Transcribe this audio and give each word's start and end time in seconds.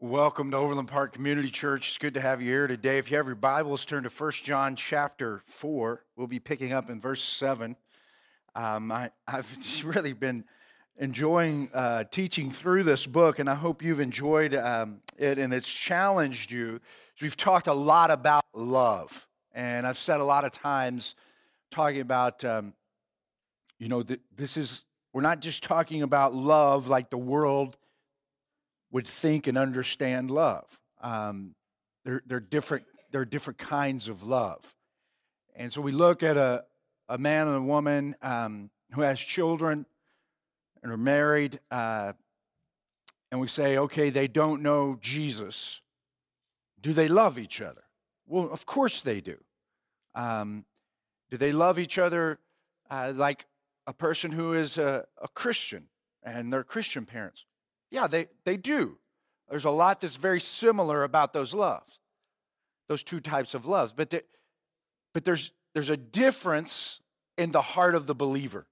Welcome 0.00 0.50
to 0.50 0.56
Overland 0.56 0.88
Park 0.88 1.12
Community 1.12 1.50
Church. 1.50 1.90
It's 1.90 1.98
good 1.98 2.14
to 2.14 2.20
have 2.20 2.42
you 2.42 2.50
here 2.50 2.66
today. 2.66 2.98
If 2.98 3.08
you 3.08 3.18
have 3.18 3.26
your 3.26 3.36
Bibles, 3.36 3.86
turn 3.86 4.02
to 4.02 4.08
1 4.08 4.32
John 4.42 4.74
chapter 4.74 5.42
4. 5.44 6.04
We'll 6.16 6.26
be 6.26 6.40
picking 6.40 6.72
up 6.72 6.90
in 6.90 7.00
verse 7.00 7.22
7. 7.22 7.76
Um, 8.56 8.90
I, 8.90 9.12
have 9.28 9.48
really 9.84 10.12
been 10.12 10.42
enjoying 10.98 11.70
uh, 11.72 12.02
teaching 12.10 12.50
through 12.50 12.82
this 12.82 13.06
book, 13.06 13.38
and 13.38 13.48
I 13.48 13.54
hope 13.54 13.80
you've 13.80 14.00
enjoyed 14.00 14.56
um, 14.56 15.02
it 15.16 15.38
and 15.38 15.54
it's 15.54 15.72
challenged 15.72 16.50
you. 16.50 16.80
We've 17.22 17.36
talked 17.36 17.68
a 17.68 17.74
lot 17.74 18.10
about 18.10 18.42
love. 18.52 19.28
And 19.56 19.86
I've 19.86 19.96
said 19.96 20.20
a 20.20 20.24
lot 20.24 20.44
of 20.44 20.52
times 20.52 21.14
talking 21.70 22.02
about, 22.02 22.44
um, 22.44 22.74
you 23.78 23.88
know, 23.88 24.02
th- 24.02 24.20
this 24.36 24.58
is, 24.58 24.84
we're 25.14 25.22
not 25.22 25.40
just 25.40 25.62
talking 25.62 26.02
about 26.02 26.34
love 26.34 26.88
like 26.88 27.08
the 27.08 27.16
world 27.16 27.78
would 28.92 29.06
think 29.06 29.46
and 29.46 29.56
understand 29.56 30.30
love. 30.30 30.78
Um, 31.00 31.54
they're, 32.04 32.22
they're, 32.26 32.38
different, 32.38 32.84
there 33.12 33.22
are 33.22 33.24
different 33.24 33.58
kinds 33.58 34.08
of 34.08 34.22
love. 34.22 34.74
And 35.54 35.72
so 35.72 35.80
we 35.80 35.90
look 35.90 36.22
at 36.22 36.36
a, 36.36 36.64
a 37.08 37.16
man 37.16 37.46
and 37.48 37.56
a 37.56 37.62
woman 37.62 38.14
um, 38.20 38.68
who 38.92 39.00
has 39.00 39.18
children 39.18 39.86
and 40.82 40.92
are 40.92 40.98
married, 40.98 41.60
uh, 41.70 42.12
and 43.32 43.40
we 43.40 43.48
say, 43.48 43.78
okay, 43.78 44.10
they 44.10 44.28
don't 44.28 44.62
know 44.62 44.98
Jesus. 45.00 45.80
Do 46.78 46.92
they 46.92 47.08
love 47.08 47.38
each 47.38 47.62
other? 47.62 47.84
Well, 48.26 48.50
of 48.50 48.66
course 48.66 49.00
they 49.00 49.22
do. 49.22 49.38
Um, 50.16 50.64
do 51.30 51.36
they 51.36 51.52
love 51.52 51.78
each 51.78 51.98
other 51.98 52.40
uh, 52.90 53.12
like 53.14 53.46
a 53.86 53.92
person 53.92 54.32
who 54.32 54.54
is 54.54 54.78
a, 54.78 55.04
a 55.22 55.28
Christian 55.28 55.84
and 56.24 56.52
their 56.52 56.64
Christian 56.64 57.06
parents? 57.06 57.44
Yeah, 57.92 58.08
they, 58.08 58.26
they 58.44 58.56
do. 58.56 58.98
There's 59.48 59.64
a 59.64 59.70
lot 59.70 60.00
that's 60.00 60.16
very 60.16 60.40
similar 60.40 61.04
about 61.04 61.32
those 61.32 61.54
loves, 61.54 62.00
those 62.88 63.04
two 63.04 63.20
types 63.20 63.54
of 63.54 63.66
loves. 63.66 63.92
But, 63.92 64.10
the, 64.10 64.24
but 65.14 65.24
there's, 65.24 65.52
there's 65.74 65.90
a 65.90 65.96
difference 65.96 67.00
in 67.38 67.52
the 67.52 67.62
heart 67.62 67.94
of 67.94 68.06
the 68.06 68.14
believer. 68.14 68.66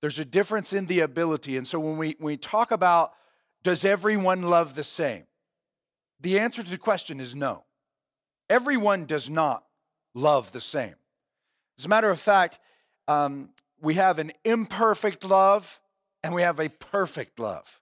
There's 0.00 0.18
a 0.18 0.24
difference 0.24 0.72
in 0.72 0.86
the 0.86 1.00
ability. 1.00 1.56
And 1.56 1.66
so 1.66 1.80
when 1.80 1.96
we, 1.96 2.16
when 2.18 2.32
we 2.32 2.36
talk 2.36 2.70
about 2.70 3.12
does 3.64 3.84
everyone 3.84 4.42
love 4.42 4.76
the 4.76 4.84
same? 4.84 5.24
The 6.20 6.38
answer 6.38 6.62
to 6.62 6.70
the 6.70 6.78
question 6.78 7.20
is 7.20 7.34
no. 7.34 7.64
Everyone 8.48 9.04
does 9.04 9.28
not 9.28 9.64
love 10.18 10.52
the 10.52 10.60
same. 10.60 10.94
As 11.78 11.84
a 11.84 11.88
matter 11.88 12.10
of 12.10 12.18
fact, 12.18 12.58
um, 13.06 13.50
we 13.80 13.94
have 13.94 14.18
an 14.18 14.32
imperfect 14.44 15.24
love 15.24 15.80
and 16.22 16.34
we 16.34 16.42
have 16.42 16.58
a 16.58 16.68
perfect 16.68 17.38
love. 17.38 17.80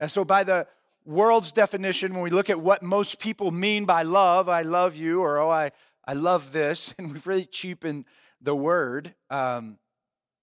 And 0.00 0.10
so, 0.10 0.24
by 0.24 0.44
the 0.44 0.66
world's 1.04 1.52
definition, 1.52 2.14
when 2.14 2.22
we 2.22 2.30
look 2.30 2.50
at 2.50 2.60
what 2.60 2.82
most 2.82 3.20
people 3.20 3.50
mean 3.50 3.84
by 3.84 4.02
love, 4.02 4.48
I 4.48 4.62
love 4.62 4.96
you, 4.96 5.20
or 5.20 5.38
oh, 5.38 5.50
I, 5.50 5.70
I 6.04 6.14
love 6.14 6.52
this, 6.52 6.94
and 6.98 7.12
we've 7.12 7.26
really 7.26 7.44
cheapened 7.44 8.06
the 8.40 8.54
word. 8.54 9.14
Um, 9.30 9.78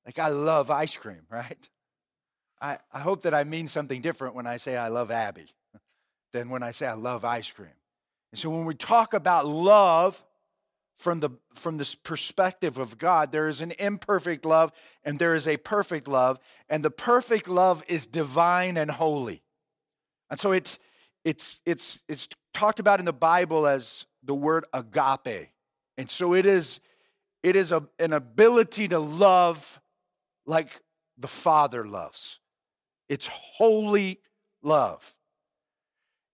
like, 0.06 0.20
I 0.20 0.30
love 0.30 0.72
ice 0.72 0.96
cream, 0.96 1.22
right? 1.30 1.70
I, 2.62 2.78
I 2.92 3.00
hope 3.00 3.24
that 3.24 3.34
I 3.34 3.44
mean 3.44 3.68
something 3.68 4.02
different 4.02 4.36
when 4.36 4.48
I 4.48 4.58
say 4.58 4.78
I 4.78 4.90
love 4.90 5.12
Abby 5.12 5.48
than 6.34 6.50
when 6.50 6.62
I 6.62 6.72
say 6.72 6.86
I 6.86 6.94
love 6.94 7.26
ice 7.26 7.52
cream. 7.52 7.70
And 8.32 8.40
so, 8.40 8.50
when 8.50 8.66
we 8.66 8.76
talk 8.76 9.14
about 9.14 9.48
love, 9.48 10.24
from 11.00 11.22
the 11.22 11.30
from 11.54 11.78
this 11.78 11.96
perspective 11.96 12.78
of 12.78 12.98
God, 12.98 13.32
there 13.32 13.48
is 13.48 13.62
an 13.62 13.72
imperfect 13.80 14.46
love 14.46 14.74
and 15.04 15.18
there 15.18 15.34
is 15.34 15.48
a 15.48 15.56
perfect 15.56 16.10
love, 16.10 16.38
and 16.70 16.84
the 16.84 16.92
perfect 16.92 17.48
love 17.48 17.84
is 17.88 18.06
divine 18.06 18.76
and 18.76 18.92
holy. 18.92 19.42
And 20.30 20.38
so 20.38 20.52
it's 20.52 20.78
it's 21.24 21.62
it's 21.66 22.02
it's 22.10 22.28
talked 22.54 22.80
about 22.80 23.00
in 23.00 23.06
the 23.06 23.14
Bible 23.14 23.66
as 23.66 24.06
the 24.24 24.36
word 24.36 24.66
agape. 24.74 25.50
And 25.98 26.10
so 26.10 26.34
it 26.34 26.46
is 26.46 26.82
it 27.44 27.56
is 27.56 27.72
a, 27.72 27.88
an 27.98 28.12
ability 28.12 28.90
to 28.90 29.00
love 29.00 29.80
like 30.46 30.82
the 31.18 31.30
Father 31.30 31.88
loves. 31.88 32.42
It's 33.08 33.28
holy 33.28 34.20
love. 34.62 35.16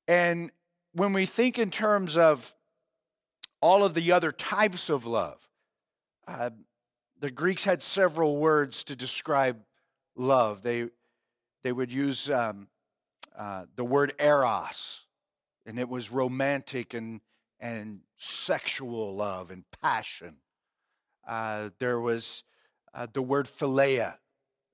And 0.07 0.51
when 0.94 1.13
we 1.13 1.28
think 1.28 1.59
in 1.59 1.69
terms 1.69 2.18
of 2.18 2.56
all 3.65 3.83
of 3.83 3.95
the 3.95 4.11
other 4.11 4.31
types 4.31 4.91
of 4.91 5.07
love. 5.07 5.49
Uh, 6.27 6.51
the 7.19 7.31
Greeks 7.31 7.63
had 7.63 7.81
several 7.81 8.37
words 8.37 8.83
to 8.83 8.95
describe 8.95 9.57
love. 10.15 10.61
They, 10.61 10.89
they 11.63 11.71
would 11.71 11.91
use 11.91 12.29
um, 12.29 12.67
uh, 13.35 13.65
the 13.75 13.83
word 13.83 14.13
eros, 14.19 15.07
and 15.65 15.79
it 15.79 15.89
was 15.89 16.11
romantic 16.11 16.93
and, 16.93 17.21
and 17.59 18.01
sexual 18.17 19.15
love 19.15 19.49
and 19.49 19.63
passion. 19.81 20.35
Uh, 21.27 21.71
there 21.79 21.99
was 21.99 22.43
uh, 22.93 23.07
the 23.11 23.23
word 23.23 23.47
philia, 23.47 24.17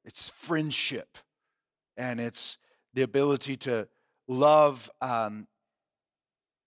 it's 0.04 0.30
friendship, 0.30 1.18
and 1.96 2.20
it's 2.20 2.58
the 2.94 3.04
ability 3.04 3.56
to 3.56 3.88
love 4.28 4.92
um, 5.00 5.48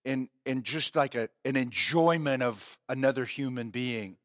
in, 0.04 0.28
in 0.44 0.62
just 0.62 0.96
like 0.96 1.14
a, 1.14 1.28
an 1.44 1.56
enjoyment 1.56 2.42
of 2.42 2.78
another 2.88 3.24
human 3.24 3.70
being 3.70 4.16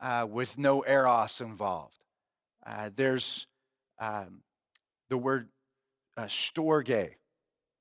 uh, 0.00 0.26
with 0.28 0.58
no 0.58 0.82
eros 0.82 1.40
involved. 1.40 1.98
Uh, 2.64 2.90
there's 2.94 3.46
um, 3.98 4.42
the 5.08 5.18
word 5.18 5.48
uh, 6.16 6.24
storge, 6.24 7.10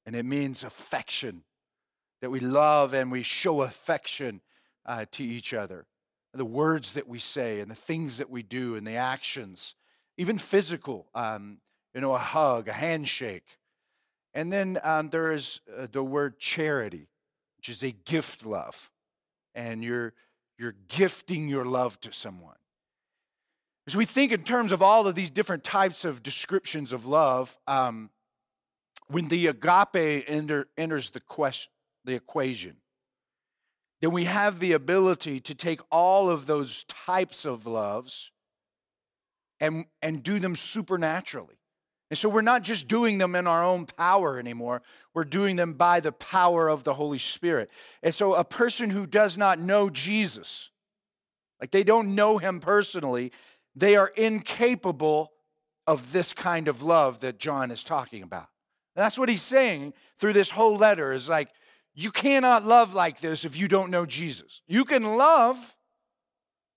and 0.05 0.15
it 0.15 0.25
means 0.25 0.63
affection, 0.63 1.43
that 2.21 2.29
we 2.29 2.39
love 2.39 2.93
and 2.93 3.11
we 3.11 3.23
show 3.23 3.61
affection 3.61 4.41
uh, 4.85 5.05
to 5.11 5.23
each 5.23 5.53
other. 5.53 5.85
The 6.33 6.45
words 6.45 6.93
that 6.93 7.07
we 7.07 7.19
say 7.19 7.59
and 7.59 7.71
the 7.71 7.75
things 7.75 8.17
that 8.17 8.29
we 8.29 8.43
do 8.43 8.75
and 8.75 8.85
the 8.85 8.95
actions, 8.95 9.75
even 10.17 10.37
physical, 10.37 11.07
um, 11.15 11.59
you 11.93 12.01
know, 12.01 12.13
a 12.13 12.19
hug, 12.19 12.67
a 12.67 12.73
handshake. 12.73 13.57
And 14.33 14.51
then 14.51 14.79
um, 14.83 15.09
there 15.09 15.31
is 15.31 15.61
uh, 15.77 15.87
the 15.91 16.03
word 16.03 16.39
charity, 16.39 17.07
which 17.65 17.75
is 17.75 17.83
a 17.83 17.91
gift 17.91 18.45
love. 18.45 18.91
And 19.55 19.83
you're, 19.83 20.13
you're 20.59 20.75
gifting 20.87 21.47
your 21.47 21.65
love 21.65 21.99
to 22.01 22.11
someone. 22.13 22.57
As 23.87 23.95
we 23.95 24.05
think 24.05 24.31
in 24.31 24.43
terms 24.43 24.71
of 24.71 24.83
all 24.83 25.07
of 25.07 25.15
these 25.15 25.31
different 25.31 25.63
types 25.63 26.05
of 26.05 26.21
descriptions 26.21 26.93
of 26.93 27.07
love, 27.07 27.57
um, 27.65 28.11
when 29.07 29.29
the 29.29 29.47
agape 29.47 30.25
enter, 30.27 30.67
enters 30.77 31.09
the, 31.09 31.19
question, 31.19 31.71
the 32.03 32.13
equation, 32.13 32.75
then 33.99 34.11
we 34.11 34.25
have 34.25 34.59
the 34.59 34.73
ability 34.73 35.39
to 35.39 35.55
take 35.55 35.81
all 35.91 36.29
of 36.29 36.45
those 36.45 36.83
types 36.83 37.45
of 37.45 37.65
loves 37.65 38.31
and, 39.59 39.85
and 40.03 40.21
do 40.21 40.37
them 40.37 40.55
supernaturally. 40.55 41.57
And 42.09 42.17
so 42.17 42.29
we're 42.29 42.41
not 42.41 42.61
just 42.61 42.87
doing 42.87 43.17
them 43.17 43.35
in 43.35 43.47
our 43.47 43.63
own 43.63 43.85
power 43.85 44.37
anymore. 44.37 44.81
We're 45.13 45.23
doing 45.23 45.55
them 45.55 45.73
by 45.73 45.99
the 45.99 46.11
power 46.11 46.69
of 46.69 46.83
the 46.83 46.93
Holy 46.93 47.17
Spirit. 47.17 47.71
And 48.03 48.13
so 48.13 48.35
a 48.35 48.43
person 48.43 48.89
who 48.91 49.07
does 49.07 49.37
not 49.37 49.59
know 49.59 49.89
Jesus, 49.89 50.69
like 51.59 51.71
they 51.71 51.83
don't 51.83 52.13
know 52.13 52.37
him 52.37 52.59
personally, 52.59 53.31
they 53.75 53.95
are 53.95 54.11
incapable 54.15 55.31
of 55.87 56.11
this 56.11 56.31
kind 56.33 56.67
of 56.67 56.83
love 56.83 57.19
that 57.21 57.39
John 57.39 57.71
is 57.71 57.83
talking 57.83 58.23
about. 58.23 58.47
And 58.95 59.03
that's 59.03 59.17
what 59.17 59.29
he's 59.29 59.41
saying 59.41 59.93
through 60.19 60.33
this 60.33 60.51
whole 60.51 60.77
letter 60.77 61.11
is 61.11 61.27
like, 61.27 61.49
you 61.93 62.11
cannot 62.11 62.63
love 62.63 62.93
like 62.93 63.19
this 63.19 63.45
if 63.45 63.57
you 63.57 63.67
don't 63.67 63.89
know 63.89 64.05
Jesus. 64.05 64.61
You 64.67 64.85
can 64.85 65.03
love, 65.17 65.75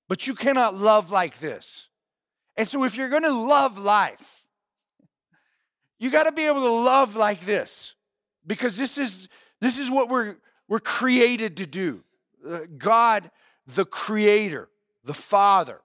but 0.09 0.27
you 0.27 0.35
cannot 0.35 0.77
love 0.77 1.11
like 1.11 1.39
this. 1.39 1.89
And 2.57 2.67
so 2.67 2.85
if 2.85 2.97
you're 2.97 3.09
going 3.09 3.25
to 3.25 3.33
love 3.33 3.79
life, 3.79 4.38
you 5.99 6.11
got 6.11 6.25
to 6.25 6.33
be 6.33 6.47
able 6.47 6.63
to 6.63 6.73
love 6.73 7.17
like 7.17 7.41
this 7.41 7.95
because 8.47 8.77
this 8.77 8.99
is 8.99 9.29
this 9.61 9.79
is 9.79 9.91
what 9.91 10.09
we're 10.09 10.37
we're 10.69 10.81
created 10.81 11.57
to 11.59 11.67
do. 11.67 12.05
Uh, 12.49 12.61
God, 12.77 13.31
the 13.67 13.85
creator, 13.85 14.69
the 15.05 15.15
Father, 15.15 15.81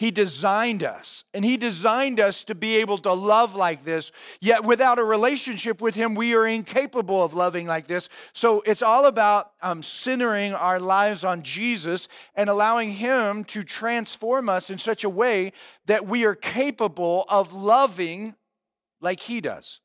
he 0.00 0.10
designed 0.10 0.82
us, 0.82 1.24
and 1.34 1.44
He 1.44 1.58
designed 1.58 2.20
us 2.20 2.42
to 2.44 2.54
be 2.54 2.78
able 2.78 2.96
to 2.96 3.12
love 3.12 3.54
like 3.54 3.84
this. 3.84 4.12
Yet, 4.40 4.64
without 4.64 4.98
a 4.98 5.04
relationship 5.04 5.82
with 5.82 5.94
Him, 5.94 6.14
we 6.14 6.34
are 6.34 6.46
incapable 6.46 7.22
of 7.22 7.34
loving 7.34 7.66
like 7.66 7.86
this. 7.86 8.08
So, 8.32 8.62
it's 8.64 8.80
all 8.80 9.04
about 9.04 9.50
um, 9.60 9.82
centering 9.82 10.54
our 10.54 10.80
lives 10.80 11.22
on 11.22 11.42
Jesus 11.42 12.08
and 12.34 12.48
allowing 12.48 12.92
Him 12.92 13.44
to 13.44 13.62
transform 13.62 14.48
us 14.48 14.70
in 14.70 14.78
such 14.78 15.04
a 15.04 15.10
way 15.10 15.52
that 15.84 16.06
we 16.06 16.24
are 16.24 16.34
capable 16.34 17.26
of 17.28 17.52
loving 17.52 18.36
like 19.00 19.20
he 19.20 19.40
does. 19.40 19.80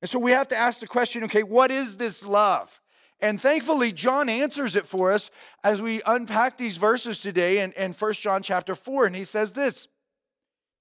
And 0.00 0.08
so 0.08 0.18
we 0.18 0.32
have 0.32 0.48
to 0.48 0.56
ask 0.56 0.80
the 0.80 0.86
question 0.86 1.24
okay, 1.24 1.42
what 1.42 1.70
is 1.70 1.96
this 1.96 2.24
love? 2.24 2.80
And 3.20 3.40
thankfully, 3.40 3.90
John 3.90 4.28
answers 4.28 4.76
it 4.76 4.86
for 4.86 5.12
us 5.12 5.30
as 5.64 5.82
we 5.82 6.00
unpack 6.06 6.56
these 6.56 6.76
verses 6.76 7.20
today 7.20 7.60
in, 7.60 7.72
in 7.72 7.92
1 7.92 8.12
John 8.14 8.42
chapter 8.42 8.76
4. 8.76 9.06
And 9.06 9.16
he 9.16 9.24
says 9.24 9.52
this 9.52 9.88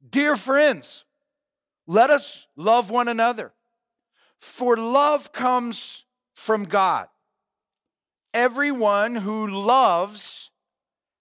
Dear 0.08 0.36
friends, 0.36 1.06
let 1.88 2.10
us 2.10 2.48
love 2.56 2.92
one 2.92 3.08
another, 3.08 3.54
for 4.38 4.78
love 4.78 5.32
comes 5.32 6.06
from 6.36 6.66
God. 6.66 7.08
Everyone 8.34 9.16
who 9.16 9.48
loves 9.48 10.52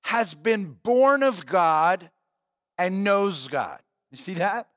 has 0.05 0.35
been 0.35 0.77
born 0.83 1.23
of 1.23 1.47
God 1.47 2.11
and 2.77 3.03
knows 3.03 3.49
God. 3.49 3.81
You 4.11 4.19
see 4.19 4.35
that? 4.35 4.69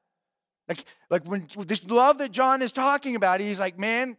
Like, 0.70 0.86
like 1.10 1.26
when 1.26 1.48
this 1.66 1.84
love 1.90 2.20
that 2.20 2.32
John 2.32 2.62
is 2.62 2.72
talking 2.72 3.16
about, 3.16 3.42
he's 3.42 3.60
like, 3.60 3.80
man, 3.80 4.16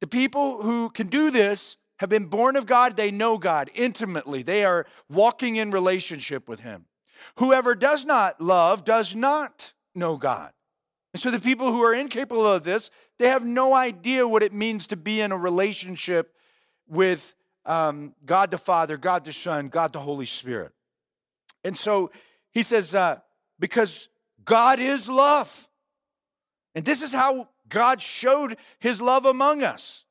the 0.00 0.06
people 0.06 0.62
who 0.62 0.90
can 0.90 1.06
do 1.06 1.30
this 1.30 1.78
have 1.98 2.10
been 2.10 2.26
born 2.26 2.56
of 2.56 2.66
God. 2.66 2.96
They 2.96 3.10
know 3.10 3.38
God 3.38 3.70
intimately. 3.74 4.42
They 4.42 4.64
are 4.64 4.86
walking 5.08 5.56
in 5.56 5.70
relationship 5.70 6.48
with 6.48 6.60
Him. 6.60 6.86
Whoever 7.36 7.74
does 7.74 8.04
not 8.04 8.40
love 8.40 8.84
does 8.84 9.14
not 9.14 9.72
know 9.94 10.16
God. 10.16 10.52
And 11.14 11.22
so 11.22 11.30
the 11.30 11.38
people 11.38 11.72
who 11.72 11.82
are 11.82 11.94
incapable 11.94 12.46
of 12.46 12.64
this, 12.64 12.90
they 13.18 13.28
have 13.28 13.44
no 13.44 13.74
idea 13.74 14.26
what 14.26 14.42
it 14.42 14.52
means 14.52 14.88
to 14.88 14.96
be 14.96 15.20
in 15.20 15.32
a 15.32 15.38
relationship 15.38 16.34
with 16.88 17.34
um, 17.64 18.14
God 18.26 18.50
the 18.50 18.58
Father, 18.58 18.96
God 18.96 19.24
the 19.24 19.32
Son, 19.32 19.68
God 19.68 19.92
the 19.92 20.00
Holy 20.00 20.26
Spirit. 20.26 20.72
And 21.62 21.76
so 21.76 22.10
he 22.50 22.62
says, 22.62 22.94
uh, 22.94 23.20
because 23.58 24.08
God 24.44 24.78
is 24.78 25.08
love. 25.08 25.68
And 26.74 26.84
this 26.84 27.02
is 27.02 27.12
how 27.12 27.48
God 27.68 28.02
showed 28.02 28.56
his 28.78 29.00
love 29.00 29.24
among 29.26 29.62
us. 29.62 30.04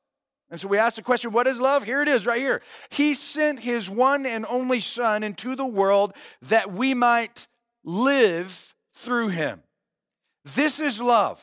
And 0.50 0.60
so 0.60 0.68
we 0.68 0.78
ask 0.78 0.96
the 0.96 1.02
question, 1.02 1.32
what 1.32 1.46
is 1.46 1.58
love? 1.58 1.84
Here 1.84 2.02
it 2.02 2.08
is, 2.08 2.26
right 2.26 2.38
here. 2.38 2.62
He 2.90 3.14
sent 3.14 3.60
his 3.60 3.90
one 3.90 4.26
and 4.26 4.46
only 4.46 4.80
Son 4.80 5.22
into 5.22 5.56
the 5.56 5.66
world 5.66 6.14
that 6.42 6.72
we 6.72 6.94
might 6.94 7.46
live 7.82 8.74
through 8.92 9.28
him. 9.28 9.62
This 10.44 10.80
is 10.80 11.00
love. 11.00 11.42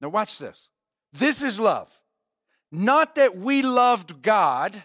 Now, 0.00 0.08
watch 0.08 0.38
this. 0.38 0.70
This 1.12 1.42
is 1.42 1.60
love. 1.60 2.02
Not 2.72 3.14
that 3.14 3.36
we 3.36 3.62
loved 3.62 4.22
God, 4.22 4.82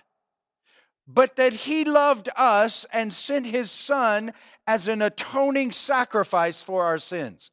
but 1.07 1.35
that 1.37 1.53
he 1.53 1.83
loved 1.83 2.29
us 2.37 2.85
and 2.93 3.11
sent 3.11 3.47
his 3.47 3.71
Son 3.71 4.31
as 4.71 4.87
an 4.87 5.01
atoning 5.01 5.69
sacrifice 5.69 6.63
for 6.63 6.85
our 6.85 6.97
sins. 6.97 7.51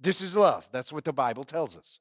This 0.00 0.20
is 0.20 0.34
love. 0.34 0.68
That's 0.72 0.92
what 0.92 1.04
the 1.04 1.12
Bible 1.12 1.44
tells 1.44 1.76
us. 1.76 2.00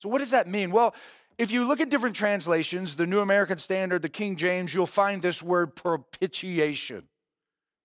So, 0.00 0.08
what 0.08 0.18
does 0.18 0.32
that 0.32 0.48
mean? 0.48 0.72
Well, 0.72 0.96
if 1.38 1.52
you 1.52 1.64
look 1.64 1.80
at 1.80 1.90
different 1.90 2.16
translations, 2.16 2.96
the 2.96 3.06
New 3.06 3.20
American 3.20 3.58
Standard, 3.58 4.02
the 4.02 4.08
King 4.08 4.34
James, 4.34 4.74
you'll 4.74 4.88
find 4.88 5.22
this 5.22 5.40
word 5.40 5.76
propitiation. 5.76 7.04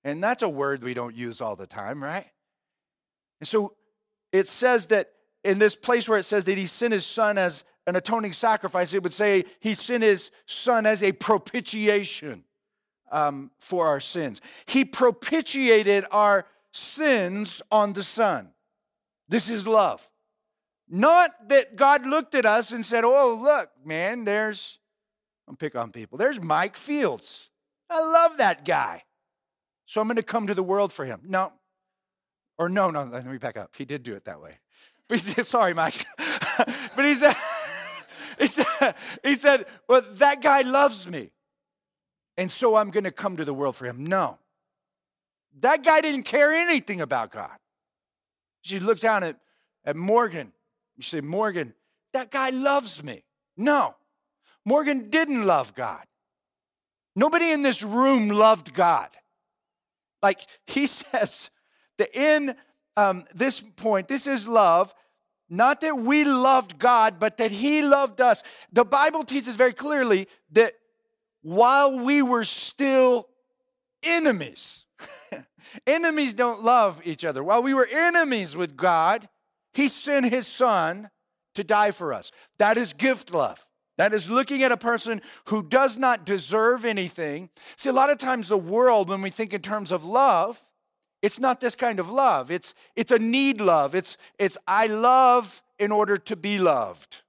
And 0.03 0.21
that's 0.23 0.41
a 0.41 0.49
word 0.49 0.83
we 0.83 0.95
don't 0.95 1.15
use 1.15 1.41
all 1.41 1.55
the 1.55 1.67
time, 1.67 2.03
right? 2.03 2.25
And 3.39 3.47
so 3.47 3.75
it 4.31 4.47
says 4.47 4.87
that 4.87 5.09
in 5.43 5.59
this 5.59 5.75
place 5.75 6.09
where 6.09 6.17
it 6.17 6.25
says 6.25 6.45
that 6.45 6.57
he 6.57 6.65
sent 6.65 6.91
his 6.91 7.05
son 7.05 7.37
as 7.37 7.63
an 7.85 7.95
atoning 7.95 8.33
sacrifice, 8.33 8.95
it 8.95 9.03
would 9.03 9.13
say 9.13 9.45
he 9.59 9.75
sent 9.75 10.01
his 10.01 10.31
son 10.47 10.87
as 10.87 11.03
a 11.03 11.11
propitiation 11.11 12.45
um, 13.11 13.51
for 13.59 13.87
our 13.87 13.99
sins. 13.99 14.41
He 14.65 14.85
propitiated 14.85 16.05
our 16.11 16.45
sins 16.71 17.61
on 17.71 17.93
the 17.93 18.03
son. 18.03 18.49
This 19.27 19.49
is 19.49 19.67
love. 19.67 20.09
Not 20.87 21.49
that 21.49 21.75
God 21.75 22.05
looked 22.05 22.35
at 22.35 22.45
us 22.45 22.71
and 22.71 22.85
said, 22.85 23.03
Oh, 23.03 23.39
look, 23.41 23.69
man, 23.83 24.25
there's, 24.25 24.79
I'll 25.47 25.55
pick 25.55 25.75
on 25.75 25.91
people, 25.91 26.17
there's 26.17 26.41
Mike 26.41 26.75
Fields. 26.75 27.49
I 27.89 27.99
love 27.99 28.37
that 28.37 28.65
guy. 28.65 29.03
So 29.85 30.01
I'm 30.01 30.07
going 30.07 30.17
to 30.17 30.23
come 30.23 30.47
to 30.47 30.55
the 30.55 30.63
world 30.63 30.91
for 30.91 31.05
him. 31.05 31.21
No. 31.23 31.53
Or 32.57 32.69
no, 32.69 32.89
no, 32.89 33.03
let 33.03 33.25
me 33.25 33.37
back 33.37 33.57
up. 33.57 33.75
He 33.77 33.85
did 33.85 34.03
do 34.03 34.15
it 34.15 34.25
that 34.25 34.41
way. 34.41 34.59
But 35.07 35.19
he 35.19 35.31
said, 35.31 35.45
Sorry, 35.45 35.75
Mike. 35.75 36.03
but 36.17 37.05
he 37.05 37.13
said, 37.13 37.35
he 38.39 38.47
said, 38.47 38.95
he 39.23 39.35
said, 39.35 39.65
Well, 39.87 40.01
that 40.15 40.41
guy 40.41 40.61
loves 40.61 41.07
me. 41.07 41.29
And 42.37 42.51
so 42.51 42.75
I'm 42.75 42.91
going 42.91 43.05
to 43.05 43.11
come 43.11 43.37
to 43.37 43.45
the 43.45 43.53
world 43.53 43.75
for 43.75 43.85
him. 43.85 44.05
No. 44.05 44.37
That 45.59 45.83
guy 45.83 46.01
didn't 46.01 46.23
care 46.23 46.51
anything 46.53 47.01
about 47.01 47.31
God. 47.31 47.55
She 48.61 48.79
looked 48.79 49.01
down 49.01 49.23
at, 49.23 49.37
at 49.85 49.95
Morgan 49.95 50.51
you 50.97 51.03
say, 51.03 51.21
Morgan, 51.21 51.73
that 52.13 52.31
guy 52.31 52.49
loves 52.49 53.03
me. 53.03 53.23
No, 53.57 53.95
Morgan 54.65 55.09
didn't 55.09 55.45
love 55.45 55.75
God. 55.75 56.03
Nobody 57.15 57.51
in 57.51 57.61
this 57.61 57.83
room 57.83 58.29
loved 58.29 58.73
God. 58.73 59.09
Like 60.21 60.41
he 60.67 60.87
says 60.87 61.49
that 61.97 62.15
in 62.15 62.55
um, 62.97 63.25
this 63.33 63.61
point, 63.61 64.07
this 64.07 64.27
is 64.27 64.47
love, 64.47 64.93
not 65.49 65.81
that 65.81 65.97
we 65.97 66.23
loved 66.23 66.79
God, 66.79 67.19
but 67.19 67.37
that 67.37 67.51
he 67.51 67.81
loved 67.81 68.19
us. 68.19 68.41
The 68.71 68.85
Bible 68.85 69.23
teaches 69.23 69.55
very 69.55 69.73
clearly 69.73 70.27
that 70.51 70.73
while 71.45 71.99
we 71.99 72.23
were 72.23 72.43
still 72.43 73.27
enemies, 74.01 74.85
enemies 75.87 76.33
don't 76.33 76.63
love 76.63 76.99
each 77.05 77.23
other. 77.23 77.43
While 77.43 77.61
we 77.61 77.75
were 77.75 77.87
enemies 77.91 78.57
with 78.57 78.75
God, 78.75 79.29
he 79.71 79.87
sent 79.87 80.33
his 80.33 80.47
son 80.47 81.11
to 81.53 81.63
die 81.63 81.91
for 81.91 82.15
us. 82.15 82.31
That 82.57 82.77
is 82.77 82.93
gift 82.93 83.31
love. 83.31 83.67
That 83.99 84.11
is 84.11 84.27
looking 84.27 84.63
at 84.63 84.71
a 84.71 84.77
person 84.77 85.21
who 85.45 85.61
does 85.61 85.97
not 85.97 86.25
deserve 86.25 86.83
anything. 86.83 87.51
See, 87.75 87.89
a 87.89 87.93
lot 87.93 88.09
of 88.09 88.17
times 88.17 88.47
the 88.47 88.57
world, 88.57 89.07
when 89.07 89.21
we 89.21 89.29
think 89.29 89.53
in 89.53 89.61
terms 89.61 89.91
of 89.91 90.03
love, 90.03 90.59
it's 91.21 91.39
not 91.39 91.61
this 91.61 91.75
kind 91.75 91.99
of 91.99 92.09
love. 92.09 92.49
It's, 92.49 92.73
it's 92.95 93.11
a 93.11 93.19
need 93.19 93.61
love. 93.61 93.93
It's, 93.93 94.17
it's 94.39 94.57
I 94.67 94.87
love 94.87 95.61
in 95.77 95.91
order 95.91 96.17
to 96.17 96.35
be 96.35 96.57
loved. 96.57 97.21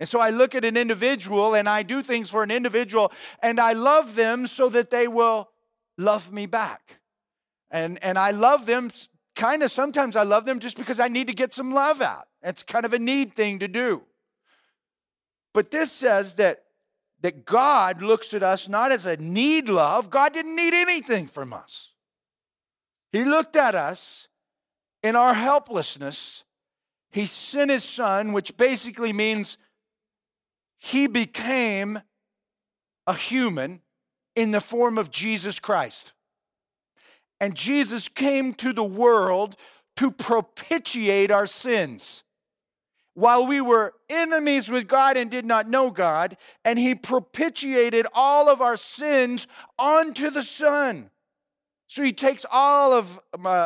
And 0.00 0.08
so 0.08 0.18
I 0.18 0.30
look 0.30 0.54
at 0.54 0.64
an 0.64 0.78
individual 0.78 1.54
and 1.54 1.68
I 1.68 1.82
do 1.82 2.00
things 2.00 2.30
for 2.30 2.42
an 2.42 2.50
individual 2.50 3.12
and 3.42 3.60
I 3.60 3.74
love 3.74 4.16
them 4.16 4.46
so 4.46 4.70
that 4.70 4.90
they 4.90 5.06
will 5.06 5.50
love 5.98 6.32
me 6.32 6.46
back. 6.46 7.00
And, 7.70 8.02
and 8.02 8.18
I 8.18 8.30
love 8.30 8.64
them 8.64 8.90
kind 9.36 9.62
of 9.62 9.70
sometimes 9.70 10.16
I 10.16 10.22
love 10.22 10.46
them 10.46 10.58
just 10.58 10.76
because 10.76 10.98
I 10.98 11.08
need 11.08 11.26
to 11.26 11.34
get 11.34 11.52
some 11.52 11.72
love 11.72 12.00
out. 12.00 12.26
It's 12.42 12.62
kind 12.62 12.86
of 12.86 12.94
a 12.94 12.98
need 12.98 13.34
thing 13.34 13.58
to 13.58 13.68
do. 13.68 14.02
But 15.52 15.70
this 15.70 15.92
says 15.92 16.34
that, 16.36 16.62
that 17.20 17.44
God 17.44 18.00
looks 18.00 18.32
at 18.32 18.42
us 18.42 18.68
not 18.68 18.92
as 18.92 19.04
a 19.04 19.18
need 19.18 19.68
love, 19.68 20.08
God 20.08 20.32
didn't 20.32 20.56
need 20.56 20.72
anything 20.72 21.26
from 21.26 21.52
us. 21.52 21.94
He 23.12 23.24
looked 23.24 23.56
at 23.56 23.74
us 23.74 24.28
in 25.02 25.16
our 25.16 25.34
helplessness. 25.34 26.44
He 27.10 27.26
sent 27.26 27.70
his 27.70 27.84
son, 27.84 28.32
which 28.32 28.56
basically 28.56 29.12
means 29.12 29.58
he 30.82 31.06
became 31.06 32.00
a 33.06 33.12
human 33.12 33.82
in 34.34 34.50
the 34.50 34.62
form 34.62 34.96
of 34.96 35.10
Jesus 35.10 35.60
Christ. 35.60 36.14
And 37.38 37.54
Jesus 37.54 38.08
came 38.08 38.54
to 38.54 38.72
the 38.72 38.82
world 38.84 39.56
to 39.96 40.10
propitiate 40.10 41.30
our 41.30 41.46
sins. 41.46 42.24
While 43.12 43.46
we 43.46 43.60
were 43.60 43.92
enemies 44.08 44.70
with 44.70 44.88
God 44.88 45.18
and 45.18 45.30
did 45.30 45.44
not 45.44 45.68
know 45.68 45.90
God, 45.90 46.38
and 46.64 46.78
He 46.78 46.94
propitiated 46.94 48.06
all 48.14 48.48
of 48.48 48.62
our 48.62 48.78
sins 48.78 49.46
onto 49.78 50.30
the 50.30 50.42
Son. 50.42 51.10
So 51.88 52.02
He 52.02 52.14
takes 52.14 52.46
all 52.50 52.94
of 52.94 53.20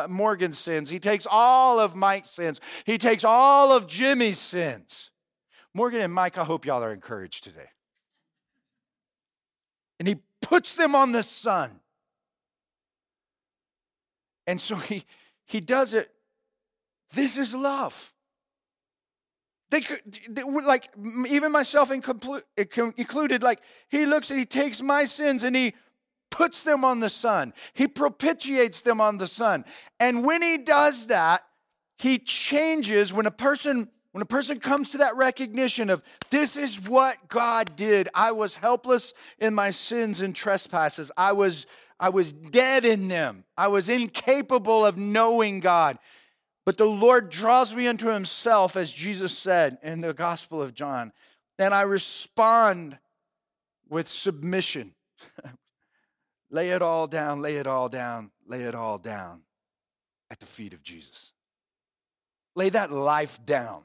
Morgan's 0.09 0.57
sins, 0.57 0.89
He 0.89 0.99
takes 0.99 1.25
all 1.31 1.79
of 1.79 1.95
Mike's 1.95 2.31
sins, 2.31 2.59
He 2.85 2.97
takes 2.97 3.23
all 3.23 3.71
of 3.71 3.87
Jimmy's 3.87 4.39
sins. 4.39 5.11
Morgan 5.75 6.01
and 6.01 6.13
Mike, 6.13 6.39
I 6.39 6.43
hope 6.43 6.65
y'all 6.65 6.83
are 6.83 6.93
encouraged 6.93 7.43
today. 7.43 7.69
And 9.99 10.07
He 10.07 10.15
puts 10.41 10.75
them 10.75 10.95
on 10.95 11.11
the 11.11 11.21
son. 11.21 11.81
And 14.47 14.61
so 14.61 14.75
he, 14.75 15.03
he 15.45 15.59
does 15.59 15.93
it. 15.93 16.09
This 17.13 17.37
is 17.37 17.53
love. 17.53 18.13
They 19.71 19.81
could, 19.81 19.99
they, 20.29 20.43
like, 20.43 20.89
even 21.29 21.51
myself 21.51 21.91
included, 21.91 23.43
like, 23.43 23.59
he 23.89 24.05
looks 24.05 24.29
and 24.29 24.39
he 24.39 24.45
takes 24.45 24.81
my 24.81 25.05
sins 25.05 25.43
and 25.43 25.55
he 25.55 25.73
puts 26.29 26.63
them 26.63 26.85
on 26.85 26.99
the 26.99 27.09
son. 27.09 27.53
He 27.73 27.87
propitiates 27.87 28.81
them 28.83 29.01
on 29.01 29.17
the 29.17 29.27
son. 29.27 29.65
And 29.99 30.23
when 30.23 30.41
he 30.41 30.59
does 30.59 31.07
that, 31.07 31.41
he 31.97 32.19
changes 32.19 33.11
when 33.11 33.25
a 33.25 33.31
person 33.31 33.89
when 34.15 34.21
a 34.21 34.25
person 34.25 34.61
comes 34.61 34.91
to 34.91 34.99
that 34.99 35.17
recognition 35.17 35.89
of 35.89 36.01
this 36.29 36.55
is 36.55 36.79
what 36.87 37.27
God 37.27 37.75
did. 37.75 38.07
I 38.13 38.31
was 38.31 38.55
helpless 38.55 39.13
in 39.39 39.53
my 39.53 39.71
sins 39.71 40.21
and 40.21 40.33
trespasses. 40.33 41.11
I 41.17 41.33
was 41.33 41.67
I 41.99 42.07
was 42.07 42.31
dead 42.31 42.85
in 42.85 43.09
them. 43.09 43.43
I 43.57 43.67
was 43.67 43.89
incapable 43.89 44.85
of 44.85 44.97
knowing 44.97 45.59
God. 45.59 45.99
But 46.65 46.77
the 46.77 46.85
Lord 46.85 47.29
draws 47.29 47.75
me 47.75 47.87
unto 47.87 48.07
himself, 48.07 48.77
as 48.77 48.89
Jesus 48.89 49.37
said 49.37 49.79
in 49.83 49.99
the 49.99 50.13
Gospel 50.13 50.61
of 50.61 50.73
John. 50.73 51.11
And 51.59 51.73
I 51.73 51.81
respond 51.81 52.97
with 53.89 54.07
submission. 54.07 54.93
lay 56.49 56.69
it 56.69 56.81
all 56.81 57.07
down, 57.07 57.41
lay 57.41 57.57
it 57.57 57.67
all 57.67 57.89
down, 57.89 58.31
lay 58.47 58.61
it 58.61 58.75
all 58.75 58.97
down 58.97 59.41
at 60.31 60.39
the 60.39 60.45
feet 60.45 60.71
of 60.71 60.83
Jesus. 60.83 61.33
Lay 62.55 62.69
that 62.69 62.93
life 62.93 63.45
down 63.45 63.83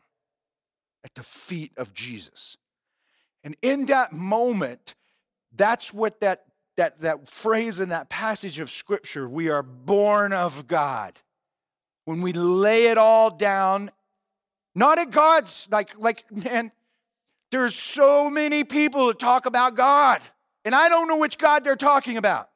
at 1.04 1.14
the 1.14 1.22
feet 1.22 1.72
of 1.76 1.94
Jesus. 1.94 2.56
And 3.42 3.56
in 3.62 3.86
that 3.86 4.12
moment, 4.12 4.94
that's 5.54 5.92
what 5.92 6.20
that, 6.20 6.44
that, 6.76 7.00
that 7.00 7.28
phrase 7.28 7.80
in 7.80 7.88
that 7.88 8.08
passage 8.08 8.58
of 8.58 8.70
scripture, 8.70 9.28
we 9.28 9.48
are 9.50 9.62
born 9.62 10.32
of 10.32 10.66
God. 10.66 11.14
When 12.04 12.20
we 12.20 12.32
lay 12.32 12.86
it 12.86 12.98
all 12.98 13.30
down, 13.30 13.90
not 14.74 14.98
at 14.98 15.10
God's, 15.10 15.68
like, 15.70 15.98
like, 15.98 16.24
man, 16.30 16.70
there's 17.50 17.74
so 17.74 18.30
many 18.30 18.64
people 18.64 19.08
that 19.08 19.18
talk 19.18 19.46
about 19.46 19.74
God, 19.74 20.20
and 20.64 20.74
I 20.74 20.88
don't 20.88 21.08
know 21.08 21.18
which 21.18 21.38
God 21.38 21.64
they're 21.64 21.76
talking 21.76 22.16
about. 22.16 22.48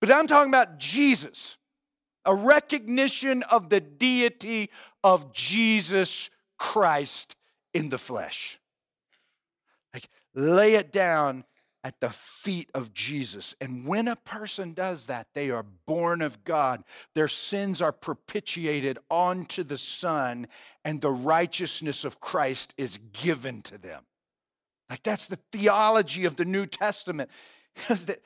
But 0.00 0.12
I'm 0.12 0.26
talking 0.26 0.50
about 0.50 0.78
Jesus, 0.78 1.56
a 2.24 2.34
recognition 2.34 3.44
of 3.44 3.68
the 3.68 3.80
deity 3.80 4.70
of 5.04 5.32
Jesus 5.32 6.30
Christ 6.62 7.34
in 7.74 7.90
the 7.90 7.98
flesh. 7.98 8.60
Like, 9.92 10.08
lay 10.32 10.74
it 10.74 10.92
down 10.92 11.44
at 11.82 11.98
the 11.98 12.08
feet 12.08 12.70
of 12.72 12.94
Jesus. 12.94 13.56
And 13.60 13.84
when 13.84 14.06
a 14.06 14.14
person 14.14 14.72
does 14.72 15.06
that, 15.06 15.26
they 15.34 15.50
are 15.50 15.66
born 15.86 16.22
of 16.22 16.44
God. 16.44 16.84
Their 17.16 17.26
sins 17.26 17.82
are 17.82 17.90
propitiated 17.90 19.00
onto 19.10 19.64
the 19.64 19.76
Son, 19.76 20.46
and 20.84 21.00
the 21.00 21.10
righteousness 21.10 22.04
of 22.04 22.20
Christ 22.20 22.74
is 22.78 22.96
given 23.12 23.62
to 23.62 23.76
them. 23.76 24.04
Like, 24.88 25.02
that's 25.02 25.26
the 25.26 25.40
theology 25.50 26.26
of 26.26 26.36
the 26.36 26.44
New 26.44 26.66
Testament. 26.66 27.28
that, 27.88 28.20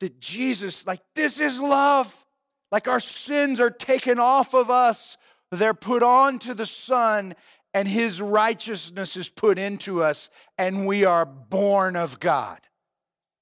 that 0.00 0.20
Jesus, 0.20 0.86
like, 0.86 1.00
this 1.14 1.40
is 1.40 1.58
love. 1.58 2.26
Like, 2.70 2.86
our 2.86 3.00
sins 3.00 3.62
are 3.62 3.70
taken 3.70 4.18
off 4.18 4.52
of 4.54 4.68
us, 4.68 5.16
they're 5.50 5.72
put 5.72 6.02
onto 6.02 6.52
the 6.52 6.66
Son, 6.66 7.34
and 7.74 7.86
his 7.86 8.20
righteousness 8.20 9.16
is 9.16 9.28
put 9.28 9.58
into 9.58 10.02
us, 10.02 10.30
and 10.56 10.86
we 10.86 11.04
are 11.04 11.26
born 11.26 11.96
of 11.96 12.18
God. 12.20 12.58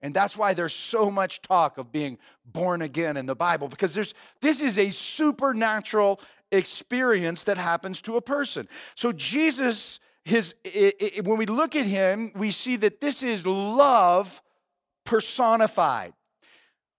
And 0.02 0.14
that's 0.14 0.36
why 0.36 0.54
there's 0.54 0.74
so 0.74 1.10
much 1.10 1.42
talk 1.42 1.78
of 1.78 1.90
being 1.90 2.18
born 2.44 2.82
again 2.82 3.16
in 3.16 3.26
the 3.26 3.34
Bible, 3.34 3.68
because 3.68 3.94
there's, 3.94 4.14
this 4.40 4.60
is 4.60 4.78
a 4.78 4.90
supernatural 4.90 6.20
experience 6.52 7.44
that 7.44 7.56
happens 7.56 8.02
to 8.02 8.16
a 8.16 8.22
person. 8.22 8.68
So, 8.94 9.12
Jesus, 9.12 10.00
his, 10.24 10.54
it, 10.64 10.94
it, 11.00 11.24
when 11.24 11.38
we 11.38 11.46
look 11.46 11.74
at 11.74 11.86
him, 11.86 12.30
we 12.34 12.50
see 12.50 12.76
that 12.76 13.00
this 13.00 13.22
is 13.22 13.46
love 13.46 14.42
personified. 15.04 16.12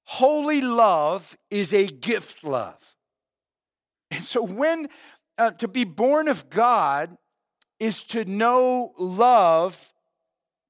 Holy 0.03 0.62
love 0.62 1.38
is 1.51 1.74
a 1.74 1.88
gift 1.88 2.43
love. 2.43 2.96
And 4.10 4.22
so, 4.22 4.43
when 4.43 4.88
uh, 5.38 5.51
to 5.51 5.67
be 5.67 5.84
born 5.84 6.27
of 6.27 6.50
God 6.50 7.17
is 7.79 8.03
to 8.06 8.25
know 8.25 8.94
love 8.98 9.94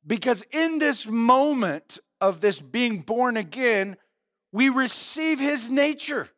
because 0.05 0.43
in 0.51 0.79
this 0.79 1.07
moment 1.07 1.99
of 2.19 2.41
this 2.41 2.61
being 2.61 2.99
born 2.99 3.37
again, 3.37 3.97
we 4.51 4.69
receive 4.69 5.39
his 5.39 5.69
nature. 5.69 6.29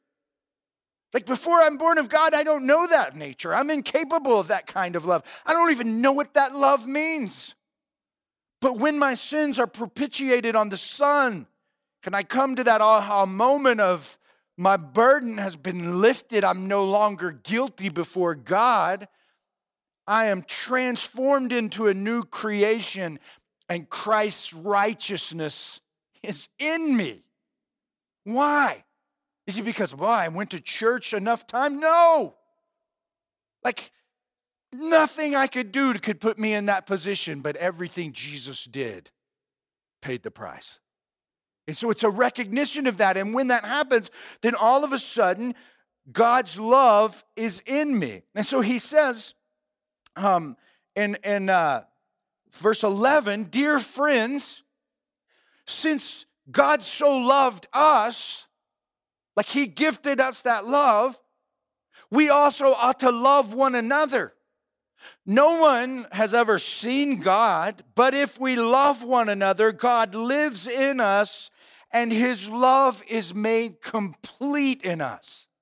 Like 1.13 1.25
before 1.25 1.59
I'm 1.62 1.77
born 1.77 1.98
of 1.98 2.09
God, 2.09 2.33
I 2.33 2.43
don't 2.43 2.65
know 2.65 2.86
that 2.88 3.15
nature. 3.15 3.53
I'm 3.53 3.69
incapable 3.69 4.39
of 4.39 4.50
that 4.50 4.67
kind 4.67 4.95
of 4.95 5.05
love. 5.05 5.24
I 5.45 5.53
don't 5.53 5.71
even 5.71 6.01
know 6.01 6.12
what 6.12 6.36
that 6.36 6.53
love 6.53 6.88
means. 6.88 7.55
But 8.62 8.77
when 8.77 9.00
my 9.00 9.15
sins 9.15 9.57
are 9.57 9.67
propitiated 9.67 10.55
on 10.55 10.69
the 10.69 10.77
Son, 10.77 11.48
can 12.03 12.13
I 12.13 12.24
come 12.24 12.55
to 12.55 12.63
that 12.65 12.81
aha 12.81 13.25
moment 13.25 13.81
of 13.81 14.18
my 14.59 14.75
burden 14.75 15.37
has 15.37 15.55
been 15.55 16.01
lifted. 16.01 16.43
I'm 16.43 16.67
no 16.67 16.83
longer 16.83 17.31
guilty 17.31 17.87
before 17.87 18.35
God. 18.35 19.07
I 20.05 20.25
am 20.25 20.43
transformed 20.43 21.53
into 21.53 21.87
a 21.87 21.93
new 21.93 22.23
creation, 22.23 23.19
and 23.69 23.89
Christ's 23.89 24.53
righteousness 24.53 25.79
is 26.23 26.49
in 26.59 26.97
me. 26.97 27.23
Why? 28.25 28.83
Is 29.47 29.57
it 29.57 29.63
because, 29.63 29.95
well, 29.95 30.09
I 30.09 30.27
went 30.27 30.51
to 30.51 30.59
church 30.59 31.13
enough 31.13 31.47
time? 31.47 31.79
No. 31.79 32.35
Like, 33.63 33.91
nothing 34.73 35.35
I 35.35 35.47
could 35.47 35.71
do 35.71 35.93
could 35.93 36.19
put 36.19 36.37
me 36.37 36.53
in 36.53 36.65
that 36.65 36.85
position, 36.85 37.39
but 37.39 37.55
everything 37.55 38.11
Jesus 38.11 38.65
did 38.65 39.09
paid 40.01 40.23
the 40.23 40.31
price. 40.31 40.79
And 41.69 41.77
so 41.77 41.91
it's 41.91 42.01
a 42.01 42.09
recognition 42.09 42.88
of 42.88 42.97
that. 42.97 43.15
And 43.15 43.31
when 43.31 43.49
that 43.49 43.63
happens, 43.63 44.09
then 44.41 44.55
all 44.55 44.83
of 44.83 44.91
a 44.91 44.97
sudden, 44.97 45.53
God's 46.11 46.59
love 46.59 47.23
is 47.35 47.61
in 47.67 47.99
me. 47.99 48.23
And 48.33 48.43
so 48.43 48.61
he 48.61 48.79
says 48.79 49.35
um, 50.15 50.57
in, 50.95 51.15
in 51.23 51.47
uh, 51.47 51.83
verse 52.53 52.81
11, 52.81 53.43
Dear 53.51 53.77
friends, 53.77 54.63
since 55.67 56.25
God 56.49 56.81
so 56.81 57.15
loved 57.15 57.67
us, 57.71 58.47
like 59.35 59.45
he 59.45 59.67
gifted 59.67 60.19
us 60.19 60.41
that 60.41 60.65
love, 60.65 61.21
we 62.09 62.29
also 62.29 62.69
ought 62.69 63.01
to 63.01 63.11
love 63.11 63.53
one 63.53 63.75
another. 63.75 64.33
No 65.23 65.61
one 65.61 66.07
has 66.13 66.33
ever 66.33 66.57
seen 66.57 67.21
God, 67.21 67.83
but 67.93 68.15
if 68.15 68.39
we 68.39 68.55
love 68.55 69.03
one 69.03 69.29
another, 69.29 69.71
God 69.71 70.15
lives 70.15 70.65
in 70.65 70.99
us 70.99 71.51
and 71.91 72.12
his 72.12 72.50
love 72.50 73.03
is 73.08 73.34
made 73.34 73.81
complete 73.81 74.81
in 74.81 75.01
us. 75.01 75.48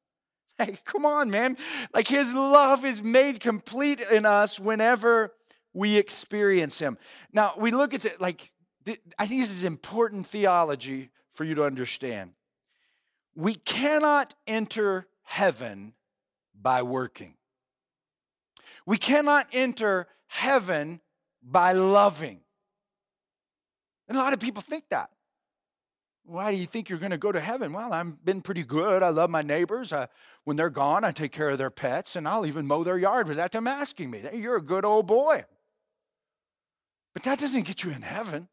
Hey, 0.59 0.75
come 0.85 1.05
on, 1.05 1.29
man. 1.29 1.55
Like 1.93 2.07
his 2.07 2.33
love 2.33 2.83
is 2.83 3.03
made 3.03 3.39
complete 3.39 4.01
in 4.11 4.25
us 4.25 4.59
whenever 4.59 5.31
we 5.71 5.97
experience 5.97 6.79
him. 6.79 6.97
Now, 7.31 7.51
we 7.59 7.69
look 7.69 7.93
at 7.93 8.05
it 8.05 8.19
like, 8.19 8.51
I 9.19 9.27
think 9.27 9.41
this 9.41 9.51
is 9.51 9.63
important 9.63 10.25
theology 10.25 11.11
for 11.29 11.43
you 11.43 11.53
to 11.53 11.63
understand. 11.63 12.31
We 13.35 13.53
cannot 13.53 14.33
enter 14.47 15.05
heaven 15.21 15.93
by 16.59 16.81
working. 16.81 17.35
We 18.87 18.97
cannot 18.97 19.45
enter 19.53 20.07
heaven 20.25 21.01
by 21.43 21.73
loving. 21.73 22.39
And 24.07 24.17
a 24.17 24.21
lot 24.21 24.33
of 24.33 24.39
people 24.39 24.63
think 24.63 24.85
that. 24.89 25.11
Why 26.29 26.51
do 26.51 26.57
you 26.57 26.65
think 26.65 26.89
you're 26.89 26.99
going 26.99 27.11
to 27.11 27.17
go 27.17 27.31
to 27.31 27.39
heaven? 27.39 27.71
Well, 27.71 27.93
I've 27.93 28.23
been 28.25 28.41
pretty 28.41 28.65
good. 28.65 29.01
I 29.01 29.09
love 29.09 29.29
my 29.29 29.43
neighbors. 29.43 29.93
I, 29.93 30.09
when 30.43 30.57
they're 30.57 30.69
gone, 30.69 31.05
I 31.05 31.11
take 31.11 31.31
care 31.31 31.49
of 31.49 31.57
their 31.57 31.69
pets, 31.69 32.17
and 32.17 32.27
I'll 32.27 32.45
even 32.45 32.67
mow 32.67 32.83
their 32.83 32.97
yard 32.97 33.29
without 33.29 33.53
them 33.53 33.65
asking 33.65 34.11
me. 34.11 34.21
You're 34.33 34.57
a 34.57 34.61
good 34.61 34.83
old 34.83 35.07
boy. 35.07 35.45
But 37.13 37.23
that 37.23 37.39
doesn't 37.39 37.65
get 37.65 37.85
you 37.85 37.91
in 37.91 38.01
heaven. 38.01 38.49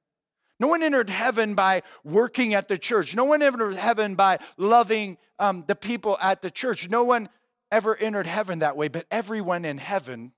No 0.61 0.69
one 0.69 0.85
entered 0.85 1.11
heaven 1.11 1.57
by 1.57 1.83
working 2.05 2.55
at 2.55 2.69
the 2.69 2.79
church. 2.79 3.17
No 3.17 3.25
one 3.25 3.43
entered 3.43 3.75
heaven 3.75 4.15
by 4.15 4.39
loving 4.57 5.19
um, 5.41 5.65
the 5.67 5.75
people 5.75 6.17
at 6.23 6.43
the 6.43 6.53
church. 6.53 6.89
No 6.89 7.03
one 7.03 7.29
ever 7.73 7.97
entered 7.97 8.27
heaven 8.27 8.61
that 8.61 8.77
way, 8.77 8.87
but 8.87 9.05
everyone 9.11 9.65
in 9.65 9.79
heaven 9.79 10.31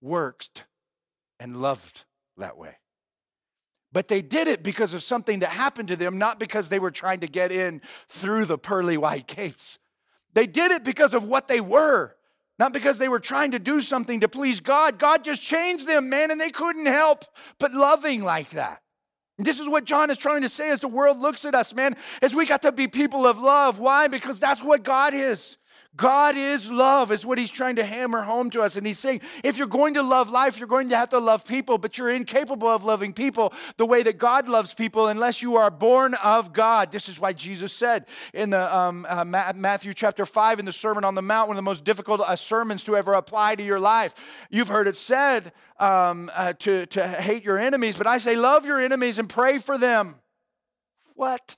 worked 0.00 0.64
and 1.38 1.56
loved 1.56 2.04
that 2.36 2.58
way. 2.58 2.78
But 3.92 4.08
they 4.08 4.20
did 4.20 4.48
it 4.48 4.62
because 4.62 4.92
of 4.92 5.02
something 5.02 5.38
that 5.38 5.50
happened 5.50 5.88
to 5.88 5.96
them, 5.96 6.18
not 6.18 6.38
because 6.38 6.68
they 6.68 6.78
were 6.78 6.90
trying 6.90 7.20
to 7.20 7.26
get 7.26 7.50
in 7.50 7.80
through 8.08 8.44
the 8.44 8.58
pearly 8.58 8.96
white 8.96 9.26
gates. 9.26 9.78
They 10.34 10.46
did 10.46 10.72
it 10.72 10.84
because 10.84 11.14
of 11.14 11.24
what 11.24 11.48
they 11.48 11.60
were, 11.60 12.14
not 12.58 12.72
because 12.72 12.98
they 12.98 13.08
were 13.08 13.20
trying 13.20 13.52
to 13.52 13.58
do 13.58 13.80
something 13.80 14.20
to 14.20 14.28
please 14.28 14.60
God. 14.60 14.98
God 14.98 15.24
just 15.24 15.40
changed 15.40 15.86
them, 15.86 16.10
man, 16.10 16.30
and 16.30 16.40
they 16.40 16.50
couldn't 16.50 16.86
help 16.86 17.24
but 17.58 17.72
loving 17.72 18.22
like 18.22 18.50
that. 18.50 18.82
This 19.38 19.60
is 19.60 19.68
what 19.68 19.84
John 19.84 20.10
is 20.10 20.18
trying 20.18 20.42
to 20.42 20.48
say 20.48 20.70
as 20.70 20.80
the 20.80 20.88
world 20.88 21.16
looks 21.16 21.44
at 21.44 21.54
us, 21.54 21.72
man, 21.72 21.96
as 22.20 22.34
we 22.34 22.44
got 22.44 22.62
to 22.62 22.72
be 22.72 22.88
people 22.88 23.24
of 23.24 23.38
love. 23.38 23.78
Why? 23.78 24.08
Because 24.08 24.40
that's 24.40 24.62
what 24.62 24.82
God 24.82 25.14
is. 25.14 25.58
God 25.98 26.36
is 26.36 26.70
love, 26.70 27.10
is 27.10 27.26
what 27.26 27.38
he's 27.38 27.50
trying 27.50 27.76
to 27.76 27.84
hammer 27.84 28.22
home 28.22 28.50
to 28.50 28.62
us. 28.62 28.76
And 28.76 28.86
he's 28.86 29.00
saying, 29.00 29.20
if 29.42 29.58
you're 29.58 29.66
going 29.66 29.94
to 29.94 30.02
love 30.02 30.30
life, 30.30 30.58
you're 30.58 30.68
going 30.68 30.88
to 30.90 30.96
have 30.96 31.08
to 31.08 31.18
love 31.18 31.44
people, 31.44 31.76
but 31.76 31.98
you're 31.98 32.08
incapable 32.08 32.68
of 32.68 32.84
loving 32.84 33.12
people 33.12 33.52
the 33.76 33.84
way 33.84 34.04
that 34.04 34.16
God 34.16 34.48
loves 34.48 34.72
people 34.72 35.08
unless 35.08 35.42
you 35.42 35.56
are 35.56 35.70
born 35.70 36.14
of 36.22 36.52
God. 36.52 36.92
This 36.92 37.08
is 37.08 37.18
why 37.18 37.32
Jesus 37.32 37.72
said 37.72 38.06
in 38.32 38.50
the 38.50 38.74
um, 38.74 39.06
uh, 39.08 39.24
Matthew 39.24 39.92
chapter 39.92 40.24
5 40.24 40.60
in 40.60 40.64
the 40.64 40.72
Sermon 40.72 41.04
on 41.04 41.16
the 41.16 41.22
Mount, 41.22 41.48
one 41.48 41.56
of 41.56 41.58
the 41.58 41.68
most 41.68 41.84
difficult 41.84 42.20
uh, 42.20 42.36
sermons 42.36 42.84
to 42.84 42.96
ever 42.96 43.14
apply 43.14 43.56
to 43.56 43.64
your 43.64 43.80
life. 43.80 44.14
You've 44.50 44.68
heard 44.68 44.86
it 44.86 44.96
said 44.96 45.52
um, 45.80 46.30
uh, 46.36 46.52
to, 46.60 46.86
to 46.86 47.06
hate 47.06 47.44
your 47.44 47.58
enemies, 47.58 47.98
but 47.98 48.06
I 48.06 48.18
say, 48.18 48.36
love 48.36 48.64
your 48.64 48.80
enemies 48.80 49.18
and 49.18 49.28
pray 49.28 49.58
for 49.58 49.76
them. 49.76 50.14
What? 51.14 51.56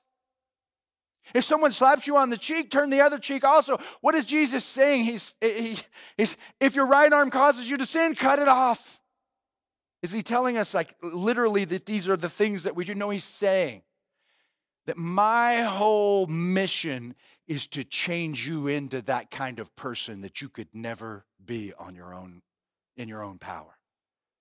If 1.34 1.44
someone 1.44 1.72
slaps 1.72 2.06
you 2.06 2.16
on 2.16 2.30
the 2.30 2.37
cheek, 2.37 2.70
turn 2.70 2.90
the 2.90 3.00
other 3.00 3.18
cheek 3.18 3.44
also. 3.44 3.78
What 4.00 4.14
is 4.14 4.25
Jesus 4.25 4.64
saying? 4.64 5.04
He's, 5.04 5.34
he, 5.40 5.78
he's 6.16 6.37
if 6.60 6.75
your 6.75 6.87
right 6.87 7.12
arm 7.12 7.30
causes 7.30 7.70
you 7.70 7.76
to 7.76 7.87
sin, 7.87 8.14
cut 8.14 8.38
it 8.38 8.49
off. 8.49 9.00
Is 10.02 10.12
he 10.12 10.22
telling 10.22 10.56
us, 10.56 10.72
like, 10.72 10.94
literally, 11.02 11.64
that 11.66 11.87
these 11.87 12.08
are 12.08 12.16
the 12.16 12.30
things 12.30 12.62
that 12.62 12.75
we 12.75 12.84
do? 12.84 12.94
No, 12.94 13.10
he's 13.10 13.25
saying 13.25 13.82
that 14.87 14.96
my 14.96 15.56
whole 15.62 16.26
mission 16.26 17.14
is 17.46 17.66
to 17.66 17.84
change 17.84 18.49
you 18.49 18.66
into 18.66 19.02
that 19.02 19.30
kind 19.30 19.58
of 19.58 19.75
person 19.76 20.22
that 20.22 20.40
you 20.40 20.49
could 20.49 20.68
never 20.72 21.26
be 21.44 21.72
on 21.78 21.94
your 21.94 22.14
own, 22.14 22.42
in 22.96 23.08
your 23.08 23.22
own 23.22 23.38
power. 23.38 23.76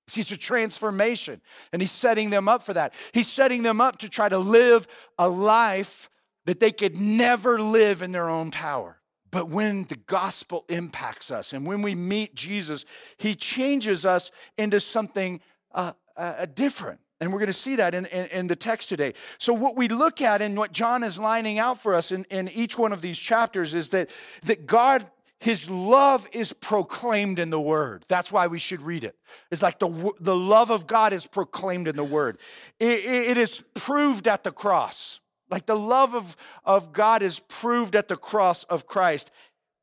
See, 0.07 0.21
it's 0.21 0.31
a 0.31 0.37
transformation, 0.37 1.41
and 1.71 1.81
he's 1.81 1.91
setting 1.91 2.29
them 2.29 2.47
up 2.47 2.63
for 2.63 2.73
that. 2.73 2.93
He's 3.13 3.27
setting 3.27 3.61
them 3.61 3.79
up 3.81 3.99
to 3.99 4.09
try 4.09 4.29
to 4.29 4.39
live 4.39 4.87
a 5.17 5.27
life 5.27 6.09
that 6.49 6.59
they 6.59 6.71
could 6.71 6.97
never 6.99 7.61
live 7.61 8.01
in 8.01 8.11
their 8.11 8.27
own 8.27 8.49
power. 8.49 8.97
But 9.29 9.49
when 9.49 9.83
the 9.83 9.97
gospel 9.97 10.65
impacts 10.67 11.29
us 11.29 11.53
and 11.53 11.63
when 11.63 11.83
we 11.83 11.93
meet 11.93 12.33
Jesus, 12.33 12.85
he 13.17 13.35
changes 13.35 14.03
us 14.03 14.31
into 14.57 14.79
something 14.79 15.41
uh, 15.75 15.91
uh, 16.17 16.47
different. 16.47 17.01
And 17.21 17.31
we're 17.31 17.37
going 17.37 17.47
to 17.47 17.53
see 17.53 17.75
that 17.75 17.93
in, 17.93 18.07
in, 18.07 18.25
in, 18.31 18.47
the 18.47 18.55
text 18.55 18.89
today. 18.89 19.13
So, 19.37 19.53
what 19.53 19.77
we 19.77 19.89
look 19.89 20.21
at 20.21 20.41
and 20.41 20.57
what 20.57 20.71
John 20.71 21.03
is 21.03 21.19
lining 21.19 21.59
out 21.59 21.79
for 21.79 21.93
us 21.93 22.11
in, 22.11 22.23
in 22.31 22.49
each 22.49 22.79
one 22.79 22.93
of 22.93 23.01
these 23.01 23.19
chapters 23.19 23.75
is 23.75 23.91
that, 23.91 24.09
that 24.45 24.65
God, 24.65 25.05
his 25.39 25.69
love 25.69 26.27
is 26.33 26.51
proclaimed 26.51 27.37
in 27.37 27.51
the 27.51 27.61
word. 27.61 28.05
That's 28.07 28.31
why 28.31 28.47
we 28.47 28.57
should 28.57 28.81
read 28.81 29.03
it. 29.03 29.15
It's 29.51 29.61
like 29.61 29.77
the, 29.77 30.13
the 30.19 30.35
love 30.35 30.71
of 30.71 30.87
God 30.87 31.13
is 31.13 31.27
proclaimed 31.27 31.87
in 31.87 31.95
the 31.95 32.03
word, 32.03 32.39
it, 32.79 33.05
it 33.05 33.37
is 33.37 33.63
proved 33.75 34.27
at 34.27 34.43
the 34.43 34.51
cross. 34.51 35.19
Like 35.49 35.65
the 35.65 35.77
love 35.77 36.13
of, 36.13 36.35
of 36.63 36.93
God 36.93 37.21
is 37.21 37.39
proved 37.39 37.95
at 37.95 38.07
the 38.07 38.17
cross 38.17 38.63
of 38.65 38.87
Christ. 38.87 39.31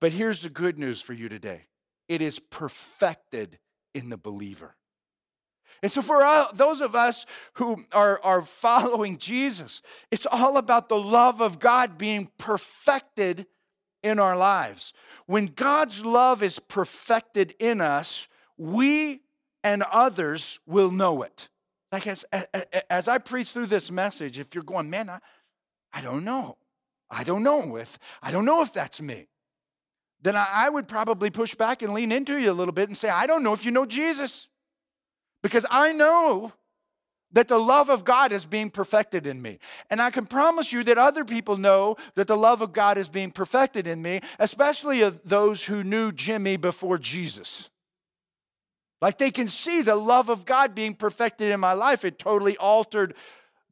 But 0.01 0.13
here's 0.13 0.43
the 0.43 0.51
good 0.51 0.79
news 0.79 1.03
for 1.03 1.13
you 1.13 1.29
today 1.29 1.67
it 2.09 2.23
is 2.23 2.39
perfected 2.39 3.59
in 3.95 4.11
the 4.11 4.19
believer. 4.19 4.77
And 5.83 5.93
so, 5.93 6.01
for 6.03 6.25
all, 6.25 6.49
those 6.55 6.81
of 6.81 6.95
us 6.95 7.27
who 7.55 7.85
are, 7.93 8.21
are 8.23 8.43
following 8.43 9.19
Jesus, 9.19 9.83
it's 10.11 10.27
all 10.31 10.57
about 10.57 10.89
the 10.89 10.99
love 10.99 11.41
of 11.41 11.59
God 11.59 11.99
being 11.99 12.31
perfected 12.39 13.47
in 14.03 14.19
our 14.19 14.37
lives. 14.37 14.93
When 15.27 15.47
God's 15.47 16.05
love 16.05 16.43
is 16.43 16.59
perfected 16.59 17.55
in 17.59 17.81
us, 17.81 18.29
we 18.57 19.21
and 19.65 19.83
others 19.93 20.61
will 20.67 20.91
know 20.91 21.23
it. 21.23 21.49
Like 21.93 22.07
as, 22.07 22.25
as 22.91 23.09
I 23.09 23.19
preach 23.19 23.53
through 23.53 23.67
this 23.67 23.91
message, 23.91 24.39
if 24.39 24.55
you're 24.55 24.65
going, 24.65 24.91
man, 24.91 25.11
I, 25.11 25.19
I 25.97 26.03
don't 26.03 26.25
know. 26.25 26.59
I 27.11 27.25
don't 27.25 27.43
know 27.43 27.77
if 27.77 27.99
I 28.23 28.31
don't 28.31 28.45
know 28.45 28.61
if 28.61 28.71
that's 28.71 29.01
me. 29.01 29.29
Then 30.21 30.37
I, 30.37 30.47
I 30.53 30.69
would 30.69 30.89
probably 30.89 31.31
push 31.31 31.55
back 31.55 31.81
and 31.81 31.95
lean 31.95 32.13
into 32.13 32.37
you 32.37 32.51
a 32.51 32.53
little 32.53 32.75
bit 32.75 32.91
and 32.91 32.97
say, 32.97 33.09
I 33.09 33.27
don't 33.27 33.43
know 33.43 33.55
if 33.55 33.65
you 33.65 33.71
know 33.71 33.87
Jesus. 33.87 34.51
Because 35.43 35.65
I 35.71 35.93
know 35.93 36.53
that 37.33 37.49
the 37.49 37.59
love 37.59 37.89
of 37.89 38.05
God 38.05 38.31
is 38.31 38.45
being 38.45 38.69
perfected 38.69 39.27
in 39.27 39.41
me. 39.41 39.59
And 39.89 40.03
I 40.03 40.11
can 40.11 40.27
promise 40.27 40.71
you 40.71 40.85
that 40.85 40.99
other 40.99 41.25
people 41.25 41.57
know 41.57 41.97
that 42.15 42.27
the 42.27 42.37
love 42.37 42.61
of 42.61 42.75
God 42.75 42.99
is 42.99 43.09
being 43.09 43.31
perfected 43.31 43.87
in 43.87 44.03
me, 44.03 44.21
especially 44.39 45.09
those 45.25 45.65
who 45.65 45.83
knew 45.83 46.13
Jimmy 46.13 46.59
before 46.59 46.99
Jesus. 46.99 47.71
Like 49.01 49.17
they 49.17 49.31
can 49.31 49.47
see 49.47 49.81
the 49.81 49.97
love 49.97 50.29
of 50.29 50.45
God 50.45 50.75
being 50.75 50.95
perfected 50.95 51.53
in 51.53 51.61
my 51.61 51.73
life. 51.73 52.05
It 52.05 52.19
totally 52.19 52.59
altered 52.59 53.15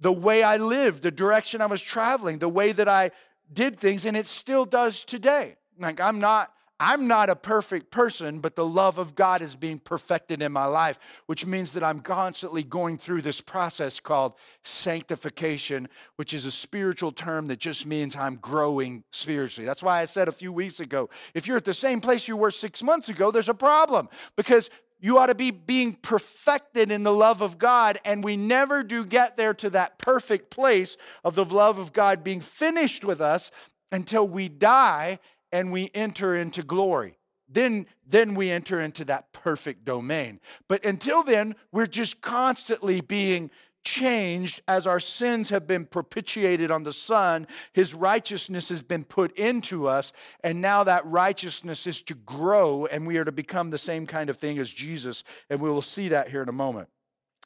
the 0.01 0.13
way 0.13 0.43
I 0.43 0.57
lived, 0.57 1.03
the 1.03 1.11
direction 1.11 1.61
I 1.61 1.67
was 1.67 1.83
traveling, 1.83 2.39
the 2.39 2.49
way 2.49 2.73
that 2.73 2.89
I 2.89 3.11
did 3.53 3.79
things, 3.79 4.05
and 4.07 4.17
it 4.17 4.27
still 4.27 4.65
does 4.65 5.05
today. 5.05 5.57
Like 5.79 6.01
I'm 6.01 6.21
not 6.21 6.51
I'm 6.81 7.07
not 7.07 7.31
a 7.31 7.37
perfect 7.37 7.93
person, 7.93 8.41
but 8.41 8.57
the 8.57 8.67
love 8.67 8.99
of 8.99 9.15
God 9.15 9.43
is 9.43 9.55
being 9.55 9.79
perfected 9.79 10.43
in 10.43 10.51
my 10.51 10.65
life, 10.65 10.99
which 11.27 11.47
means 11.47 11.73
that 11.73 11.85
I'm 11.85 12.01
constantly 12.01 12.65
going 12.65 12.99
through 12.99 13.23
this 13.23 13.41
process 13.41 14.01
called 14.01 14.35
sanctification, 14.65 15.89
which 16.17 16.35
is 16.35 16.45
a 16.45 16.51
spiritual 16.51 17.13
term 17.13 17.47
that 17.47 17.61
just 17.61 17.87
means 17.87 18.17
I'm 18.17 18.37
growing 18.37 19.05
spiritually. 19.13 19.65
That's 19.65 19.85
why 19.85 20.01
I 20.01 20.07
said 20.07 20.27
a 20.27 20.33
few 20.33 20.53
weeks 20.53 20.81
ago 20.81 21.09
if 21.33 21.47
you're 21.47 21.57
at 21.57 21.65
the 21.65 21.73
same 21.73 22.01
place 22.01 22.27
you 22.27 22.37
were 22.37 22.51
six 22.51 22.83
months 22.83 23.09
ago, 23.09 23.31
there's 23.31 23.49
a 23.49 23.55
problem 23.55 24.09
because 24.37 24.69
you 25.05 25.19
ought 25.19 25.27
to 25.27 25.35
be 25.35 25.51
being 25.51 25.93
perfected 25.93 26.91
in 26.91 27.03
the 27.03 27.13
love 27.13 27.43
of 27.43 27.59
God. 27.59 27.99
And 28.07 28.25
we 28.25 28.39
never 28.39 28.83
do 28.83 29.05
get 29.05 29.37
there 29.37 29.53
to 29.53 29.69
that 29.69 29.99
perfect 29.99 30.49
place 30.49 30.97
of 31.23 31.35
the 31.35 31.45
love 31.45 31.79
of 31.79 31.93
God 31.93 32.25
being 32.25 32.41
finished 32.41 33.05
with 33.05 33.21
us 33.21 33.51
until 33.93 34.27
we 34.27 34.49
die 34.49 35.19
and 35.53 35.71
we 35.71 35.91
enter 35.93 36.35
into 36.35 36.63
glory. 36.63 37.19
Then, 37.47 37.85
then 38.07 38.35
we 38.35 38.51
enter 38.51 38.81
into 38.81 39.05
that 39.05 39.35
perfect 39.35 39.85
domain. 39.85 40.41
But 40.69 40.87
until 40.87 41.23
then, 41.23 41.55
we're 41.71 41.87
just 41.87 42.23
constantly 42.23 43.03
being 43.03 43.51
changed 43.85 44.63
as 44.67 44.87
our 44.87 44.99
sins 44.99 45.51
have 45.51 45.67
been 45.67 45.85
propitiated 45.85 46.71
on 46.71 46.83
the 46.83 46.93
Son. 46.93 47.47
His 47.73 47.95
righteousness 47.95 48.71
has 48.71 48.83
been 48.83 49.05
put 49.05 49.37
into 49.39 49.87
us, 49.87 50.13
and 50.43 50.61
now 50.61 50.85
that 50.85 51.05
righteousness 51.07 51.87
is 51.87 52.03
to 52.03 52.15
grow, 52.15 52.87
and 52.87 53.07
we 53.07 53.19
are 53.19 53.25
to 53.25 53.33
become 53.33 53.71
the 53.71 53.79
same 53.79 54.07
kind 54.07 54.31
of 54.31 54.37
thing 54.37 54.59
as 54.59 54.73
Jesus. 54.73 55.23
And 55.49 55.61
we 55.61 55.69
will 55.69 55.83
see 55.83 56.09
that 56.09 56.29
here 56.29 56.43
in 56.43 56.49
a 56.49 56.53
moment. 56.53 56.89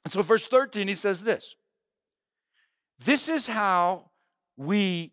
And 0.05 0.13
so, 0.13 0.23
verse 0.23 0.49
13, 0.49 0.89
he 0.89 0.95
says 0.95 1.23
this 1.23 1.57
This 3.05 3.29
is 3.29 3.47
how 3.47 4.11
we 4.57 5.13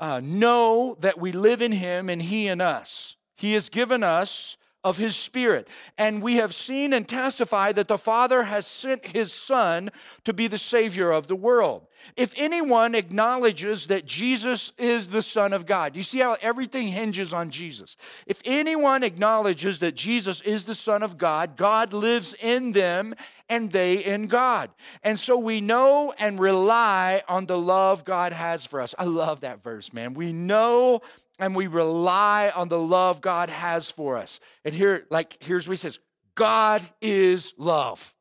uh, 0.00 0.20
know 0.22 0.96
that 1.00 1.18
we 1.18 1.32
live 1.32 1.62
in 1.62 1.72
Him 1.72 2.08
and 2.08 2.20
He 2.20 2.48
in 2.48 2.60
us. 2.60 3.16
He 3.36 3.52
has 3.54 3.68
given 3.68 4.02
us 4.02 4.56
of 4.84 4.96
his 4.96 5.14
spirit. 5.14 5.68
And 5.96 6.22
we 6.22 6.36
have 6.36 6.52
seen 6.52 6.92
and 6.92 7.08
testified 7.08 7.76
that 7.76 7.88
the 7.88 7.98
Father 7.98 8.42
has 8.42 8.66
sent 8.66 9.06
his 9.06 9.32
Son 9.32 9.90
to 10.24 10.32
be 10.32 10.48
the 10.48 10.58
Savior 10.58 11.12
of 11.12 11.28
the 11.28 11.36
world. 11.36 11.86
If 12.16 12.34
anyone 12.36 12.96
acknowledges 12.96 13.86
that 13.86 14.06
Jesus 14.06 14.72
is 14.78 15.08
the 15.08 15.22
Son 15.22 15.52
of 15.52 15.66
God, 15.66 15.94
you 15.94 16.02
see 16.02 16.18
how 16.18 16.36
everything 16.42 16.88
hinges 16.88 17.32
on 17.32 17.50
Jesus. 17.50 17.96
If 18.26 18.42
anyone 18.44 19.04
acknowledges 19.04 19.78
that 19.80 19.94
Jesus 19.94 20.40
is 20.40 20.64
the 20.64 20.74
Son 20.74 21.04
of 21.04 21.16
God, 21.16 21.56
God 21.56 21.92
lives 21.92 22.34
in 22.34 22.72
them 22.72 23.14
and 23.52 23.70
they 23.70 24.02
in 24.02 24.28
God. 24.28 24.70
And 25.02 25.18
so 25.18 25.38
we 25.38 25.60
know 25.60 26.14
and 26.18 26.40
rely 26.40 27.22
on 27.28 27.44
the 27.44 27.58
love 27.58 28.02
God 28.02 28.32
has 28.32 28.64
for 28.64 28.80
us. 28.80 28.94
I 28.98 29.04
love 29.04 29.40
that 29.40 29.62
verse, 29.62 29.92
man. 29.92 30.14
We 30.14 30.32
know 30.32 31.02
and 31.38 31.54
we 31.54 31.66
rely 31.66 32.50
on 32.56 32.68
the 32.68 32.78
love 32.78 33.20
God 33.20 33.50
has 33.50 33.90
for 33.90 34.16
us. 34.16 34.40
And 34.64 34.74
here, 34.74 35.06
like, 35.10 35.36
here's 35.42 35.68
what 35.68 35.72
he 35.72 35.76
says 35.76 36.00
God 36.34 36.82
is 37.02 37.52
love. 37.58 38.14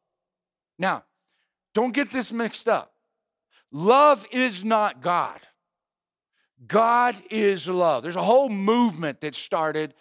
Now, 0.77 1.05
don't 1.73 1.93
get 1.93 2.11
this 2.11 2.33
mixed 2.33 2.67
up. 2.67 2.91
Love 3.71 4.27
is 4.31 4.65
not 4.65 5.01
God. 5.01 5.39
God 6.67 7.15
is 7.29 7.69
love. 7.69 8.03
There's 8.03 8.17
a 8.17 8.21
whole 8.21 8.49
movement 8.49 9.21
that 9.21 9.33
started 9.33 9.93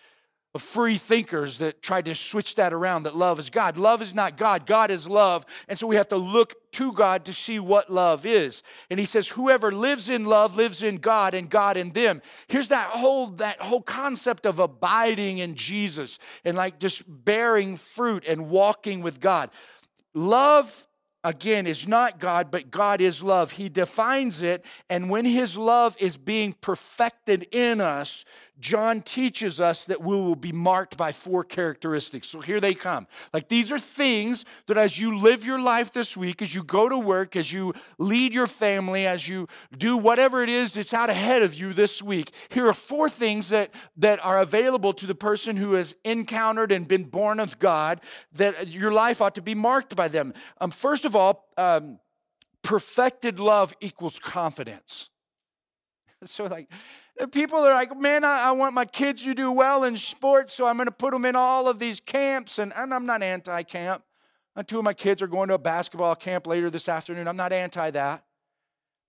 of 0.54 0.62
free 0.62 0.96
thinkers 0.96 1.58
that 1.58 1.80
tried 1.80 2.04
to 2.06 2.14
switch 2.14 2.56
that 2.56 2.72
around 2.72 3.04
that 3.04 3.14
love 3.14 3.38
is 3.38 3.50
God. 3.50 3.76
Love 3.76 4.02
is 4.02 4.14
not 4.14 4.36
God, 4.36 4.66
God 4.66 4.90
is 4.90 5.08
love. 5.08 5.46
And 5.68 5.78
so 5.78 5.86
we 5.86 5.96
have 5.96 6.08
to 6.08 6.16
look 6.16 6.54
to 6.72 6.92
God 6.92 7.24
to 7.26 7.32
see 7.32 7.60
what 7.60 7.88
love 7.88 8.26
is. 8.26 8.62
And 8.90 8.98
he 8.98 9.06
says 9.06 9.28
whoever 9.28 9.70
lives 9.70 10.08
in 10.08 10.24
love 10.24 10.56
lives 10.56 10.82
in 10.82 10.96
God 10.96 11.34
and 11.34 11.48
God 11.48 11.76
in 11.76 11.92
them. 11.92 12.20
Here's 12.48 12.68
that 12.68 12.90
whole 12.90 13.28
that 13.28 13.62
whole 13.62 13.82
concept 13.82 14.44
of 14.44 14.58
abiding 14.58 15.38
in 15.38 15.54
Jesus 15.54 16.18
and 16.44 16.56
like 16.56 16.80
just 16.80 17.04
bearing 17.06 17.76
fruit 17.76 18.24
and 18.26 18.50
walking 18.50 19.02
with 19.02 19.20
God. 19.20 19.50
Love 20.14 20.88
again 21.22 21.66
is 21.66 21.86
not 21.86 22.18
God, 22.18 22.50
but 22.50 22.70
God 22.70 23.00
is 23.00 23.22
love. 23.22 23.52
He 23.52 23.68
defines 23.68 24.42
it, 24.42 24.64
and 24.88 25.10
when 25.10 25.24
His 25.24 25.56
love 25.56 25.96
is 25.98 26.16
being 26.16 26.54
perfected 26.60 27.46
in 27.52 27.80
us, 27.80 28.24
John 28.60 29.00
teaches 29.00 29.58
us 29.58 29.86
that 29.86 30.02
we 30.02 30.14
will 30.14 30.36
be 30.36 30.52
marked 30.52 30.96
by 30.96 31.12
four 31.12 31.42
characteristics. 31.44 32.28
So 32.28 32.40
here 32.40 32.60
they 32.60 32.74
come. 32.74 33.06
Like 33.32 33.48
these 33.48 33.72
are 33.72 33.78
things 33.78 34.44
that 34.66 34.76
as 34.76 35.00
you 35.00 35.16
live 35.16 35.46
your 35.46 35.60
life 35.60 35.92
this 35.92 36.16
week, 36.16 36.42
as 36.42 36.54
you 36.54 36.62
go 36.62 36.88
to 36.88 36.98
work, 36.98 37.36
as 37.36 37.52
you 37.52 37.72
lead 37.98 38.34
your 38.34 38.46
family, 38.46 39.06
as 39.06 39.26
you 39.26 39.48
do 39.76 39.96
whatever 39.96 40.42
it 40.42 40.50
is 40.50 40.74
that's 40.74 40.92
out 40.92 41.08
ahead 41.08 41.42
of 41.42 41.54
you 41.54 41.72
this 41.72 42.02
week, 42.02 42.32
here 42.50 42.68
are 42.68 42.74
four 42.74 43.08
things 43.08 43.48
that, 43.48 43.72
that 43.96 44.24
are 44.24 44.40
available 44.40 44.92
to 44.92 45.06
the 45.06 45.14
person 45.14 45.56
who 45.56 45.72
has 45.72 45.94
encountered 46.04 46.70
and 46.70 46.86
been 46.86 47.04
born 47.04 47.40
of 47.40 47.58
God 47.58 48.00
that 48.34 48.68
your 48.68 48.92
life 48.92 49.22
ought 49.22 49.34
to 49.36 49.42
be 49.42 49.54
marked 49.54 49.96
by 49.96 50.08
them. 50.08 50.34
Um, 50.60 50.70
first 50.70 51.06
of 51.06 51.16
all, 51.16 51.48
um, 51.56 51.98
perfected 52.62 53.40
love 53.40 53.74
equals 53.80 54.18
confidence. 54.18 55.08
So, 56.22 56.44
like, 56.44 56.68
People 57.32 57.58
are 57.58 57.72
like, 57.72 57.96
man, 57.98 58.24
I, 58.24 58.44
I, 58.46 58.52
want 58.52 58.74
my 58.74 58.84
kids 58.84 59.24
to 59.24 59.34
do 59.34 59.52
well 59.52 59.84
in 59.84 59.96
sports, 59.96 60.54
so 60.54 60.66
I'm 60.66 60.76
going 60.76 60.86
to 60.86 60.92
put 60.92 61.12
them 61.12 61.24
in 61.24 61.36
all 61.36 61.68
of 61.68 61.78
these 61.78 62.00
camps. 62.00 62.58
And, 62.58 62.72
and 62.74 62.94
I'm 62.94 63.04
not 63.04 63.22
anti 63.22 63.62
camp. 63.62 64.02
Two 64.66 64.78
of 64.78 64.84
my 64.84 64.94
kids 64.94 65.22
are 65.22 65.26
going 65.26 65.48
to 65.48 65.54
a 65.54 65.58
basketball 65.58 66.14
camp 66.14 66.46
later 66.46 66.70
this 66.70 66.88
afternoon. 66.88 67.28
I'm 67.28 67.36
not 67.36 67.52
anti 67.52 67.90
that. 67.90 68.24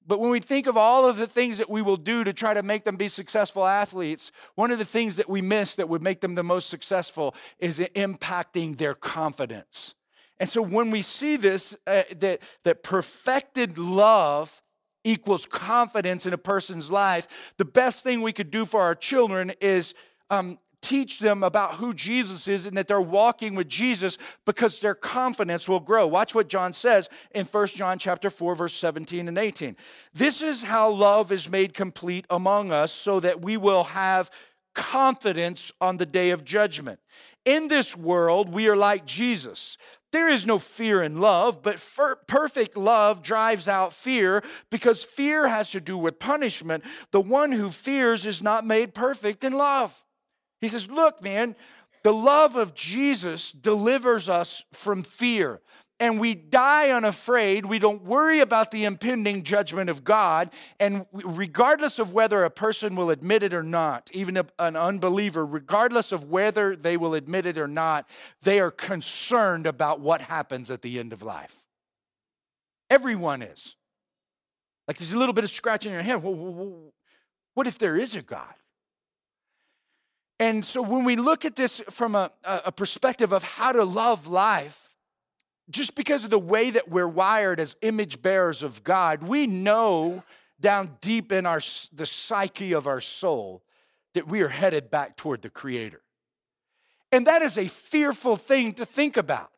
But 0.06 0.20
when 0.20 0.32
we 0.32 0.40
think 0.40 0.66
of 0.66 0.78
all 0.78 1.08
of 1.08 1.18
the 1.18 1.28
things 1.28 1.60
that 1.60 1.70
we 1.70 1.82
will 1.82 1.98
do 1.98 2.24
to 2.24 2.34
try 2.34 2.54
to 2.54 2.64
make 2.64 2.84
them 2.84 2.96
be 2.96 3.08
successful 3.08 3.66
athletes, 3.66 4.32
one 4.56 4.72
of 4.72 4.80
the 4.80 4.86
things 4.86 5.16
that 5.18 5.30
we 5.30 5.42
miss 5.42 5.76
that 5.76 5.90
would 5.90 6.02
make 6.02 6.22
them 6.22 6.36
the 6.36 6.44
most 6.44 6.70
successful 6.70 7.36
is 7.60 7.80
impacting 7.80 8.78
their 8.78 8.96
confidence. 8.96 9.94
And 10.40 10.50
so 10.50 10.64
when 10.64 10.90
we 10.90 11.04
see 11.04 11.38
this, 11.38 11.78
uh, 11.86 12.04
that, 12.18 12.42
that 12.64 12.82
perfected 12.82 13.78
love 13.78 14.64
equals 15.04 15.46
confidence 15.46 16.26
in 16.26 16.34
a 16.34 16.38
person's 16.38 16.92
life, 16.92 17.54
the 17.58 17.66
best 17.66 18.04
thing 18.04 18.22
we 18.22 18.34
could 18.34 18.52
do 18.52 18.66
for 18.66 18.82
our 18.82 18.96
children 18.96 19.52
is 19.60 19.94
um, 20.30 20.58
teach 20.82 21.20
them 21.20 21.44
about 21.44 21.76
who 21.76 21.94
Jesus 21.94 22.48
is 22.48 22.66
and 22.66 22.76
that 22.76 22.88
they're 22.88 23.00
walking 23.00 23.56
with 23.56 23.70
Jesus 23.70 24.18
because 24.46 24.80
their 24.80 24.96
confidence 24.96 25.70
will 25.70 25.80
grow. 25.80 26.08
Watch 26.08 26.34
what 26.34 26.50
John 26.50 26.74
says 26.74 27.08
in 27.34 27.46
1 27.46 27.68
John 27.68 28.00
chapter 28.00 28.30
4 28.30 28.56
verse 28.56 28.74
17 28.74 29.28
and 29.28 29.38
18. 29.38 29.76
This 30.14 30.42
is 30.42 30.64
how 30.64 30.90
love 30.90 31.32
is 31.32 31.50
made 31.50 31.74
complete 31.74 32.26
among 32.30 32.72
us 32.72 32.92
so 32.92 33.20
that 33.20 33.42
we 33.42 33.58
will 33.58 33.84
have 33.86 34.32
confidence 34.74 35.72
on 35.82 35.98
the 35.98 36.06
day 36.06 36.32
of 36.32 36.44
judgment. 36.44 37.00
In 37.46 37.68
this 37.68 37.96
world, 37.98 38.54
we 38.54 38.68
are 38.68 38.76
like 38.76 39.06
Jesus. 39.06 39.78
There 40.12 40.30
is 40.30 40.46
no 40.46 40.60
fear 40.60 41.02
in 41.02 41.22
love, 41.22 41.64
but 41.64 41.84
perfect 42.28 42.76
love 42.76 43.24
drives 43.24 43.68
out 43.68 43.94
fear 43.94 44.44
because 44.70 45.04
fear 45.04 45.48
has 45.48 45.72
to 45.72 45.80
do 45.80 45.98
with 45.98 46.20
punishment. 46.20 46.84
The 47.12 47.22
one 47.22 47.52
who 47.52 47.70
fears 47.70 48.26
is 48.26 48.42
not 48.42 48.66
made 48.66 48.94
perfect 48.94 49.44
in 49.44 49.54
love. 49.54 50.06
He 50.60 50.68
says, 50.68 50.90
Look, 50.90 51.24
man, 51.24 51.56
the 52.04 52.14
love 52.14 52.56
of 52.56 52.76
Jesus 52.76 53.52
delivers 53.52 54.28
us 54.28 54.64
from 54.74 55.04
fear. 55.04 55.62
And 56.02 56.20
we 56.20 56.34
die 56.34 56.90
unafraid. 56.90 57.68
We 57.68 57.78
don't 57.78 58.04
worry 58.04 58.40
about 58.40 58.72
the 58.72 58.86
impending 58.86 59.44
judgment 59.44 59.88
of 59.88 60.04
God. 60.04 60.50
And 60.80 61.06
regardless 61.14 62.00
of 62.00 62.12
whether 62.12 62.44
a 62.44 62.50
person 62.50 62.96
will 62.96 63.12
admit 63.12 63.44
it 63.44 63.54
or 63.54 63.62
not, 63.62 64.10
even 64.12 64.36
an 64.58 64.76
unbeliever, 64.76 65.46
regardless 65.46 66.12
of 66.12 66.26
whether 66.26 66.76
they 66.76 66.98
will 66.98 67.14
admit 67.14 67.46
it 67.46 67.60
or 67.60 67.68
not, 67.68 68.10
they 68.42 68.60
are 68.60 68.72
concerned 68.72 69.68
about 69.68 70.00
what 70.00 70.22
happens 70.22 70.72
at 70.72 70.82
the 70.82 71.00
end 71.00 71.14
of 71.14 71.22
life. 71.22 71.56
Everyone 72.90 73.44
is. 73.44 73.76
Like 74.88 74.98
there's 74.98 75.14
a 75.14 75.20
little 75.20 75.34
bit 75.34 75.44
of 75.44 75.52
scratching 75.52 75.92
in 75.92 75.94
your 75.94 76.04
head. 76.04 76.16
What 77.54 77.68
if 77.68 77.78
there 77.78 77.96
is 77.96 78.16
a 78.16 78.24
God? 78.24 78.56
And 80.40 80.66
so 80.66 80.82
when 80.82 81.06
we 81.06 81.16
look 81.16 81.46
at 81.46 81.56
this 81.56 81.80
from 81.92 82.16
a, 82.16 82.32
a 82.44 82.72
perspective 82.72 83.32
of 83.32 83.44
how 83.44 83.72
to 83.72 83.84
love 83.84 84.26
life, 84.26 84.81
just 85.70 85.96
because 85.96 86.24
of 86.24 86.30
the 86.30 86.40
way 86.40 86.70
that 86.70 86.90
we're 86.90 87.08
wired 87.08 87.60
as 87.60 87.76
image 87.82 88.22
bearers 88.22 88.64
of 88.64 88.84
God, 88.84 89.24
we 89.24 89.48
know 89.48 90.24
down 90.60 90.98
deep 91.02 91.32
in 91.32 91.46
our 91.46 91.62
the 91.94 92.06
psyche 92.06 92.74
of 92.74 92.88
our 92.88 93.00
soul 93.00 93.64
that 94.14 94.28
we 94.28 94.42
are 94.42 94.50
headed 94.50 94.92
back 94.92 95.16
toward 95.16 95.42
the 95.42 95.50
creator. 95.50 96.02
And 97.12 97.28
that 97.28 97.42
is 97.42 97.58
a 97.58 97.68
fearful 97.68 98.38
thing 98.38 98.74
to 98.74 98.86
think 98.86 99.18
about 99.18 99.52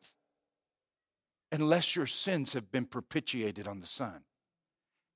unless 1.52 1.94
your 1.94 2.06
sins 2.06 2.52
have 2.52 2.72
been 2.72 2.84
propitiated 2.84 3.68
on 3.68 3.80
the 3.80 3.86
Son. 3.86 4.22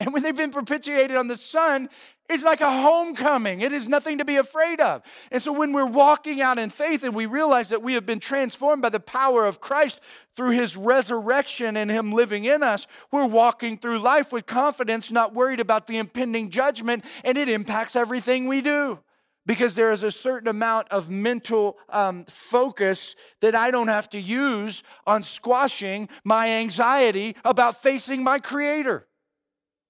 And 0.00 0.12
when 0.12 0.22
they've 0.22 0.36
been 0.36 0.52
propitiated 0.52 1.16
on 1.16 1.26
the 1.26 1.36
Son, 1.36 1.88
it's 2.28 2.44
like 2.44 2.60
a 2.60 2.70
homecoming. 2.70 3.62
It 3.62 3.72
is 3.72 3.88
nothing 3.88 4.18
to 4.18 4.24
be 4.24 4.36
afraid 4.36 4.80
of. 4.80 5.02
And 5.32 5.42
so 5.42 5.52
when 5.52 5.72
we're 5.72 5.86
walking 5.86 6.40
out 6.40 6.58
in 6.58 6.70
faith 6.70 7.02
and 7.02 7.16
we 7.16 7.26
realize 7.26 7.70
that 7.70 7.82
we 7.82 7.94
have 7.94 8.06
been 8.06 8.20
transformed 8.20 8.80
by 8.80 8.90
the 8.90 9.00
power 9.00 9.44
of 9.46 9.60
Christ 9.60 10.00
through 10.36 10.52
his 10.52 10.76
resurrection 10.76 11.76
and 11.76 11.90
him 11.90 12.12
living 12.12 12.44
in 12.44 12.62
us, 12.62 12.86
we're 13.10 13.26
walking 13.26 13.76
through 13.76 13.98
life 13.98 14.30
with 14.30 14.46
confidence, 14.46 15.10
not 15.10 15.34
worried 15.34 15.58
about 15.58 15.88
the 15.88 15.98
impending 15.98 16.50
judgment, 16.50 17.04
and 17.24 17.36
it 17.36 17.48
impacts 17.48 17.96
everything 17.96 18.46
we 18.46 18.60
do. 18.60 19.00
Because 19.46 19.74
there 19.74 19.92
is 19.92 20.02
a 20.02 20.12
certain 20.12 20.48
amount 20.48 20.88
of 20.90 21.08
mental 21.08 21.78
um, 21.88 22.26
focus 22.26 23.16
that 23.40 23.54
I 23.54 23.70
don't 23.70 23.88
have 23.88 24.10
to 24.10 24.20
use 24.20 24.84
on 25.06 25.22
squashing 25.22 26.10
my 26.22 26.50
anxiety 26.50 27.34
about 27.44 27.80
facing 27.82 28.22
my 28.22 28.38
Creator. 28.38 29.07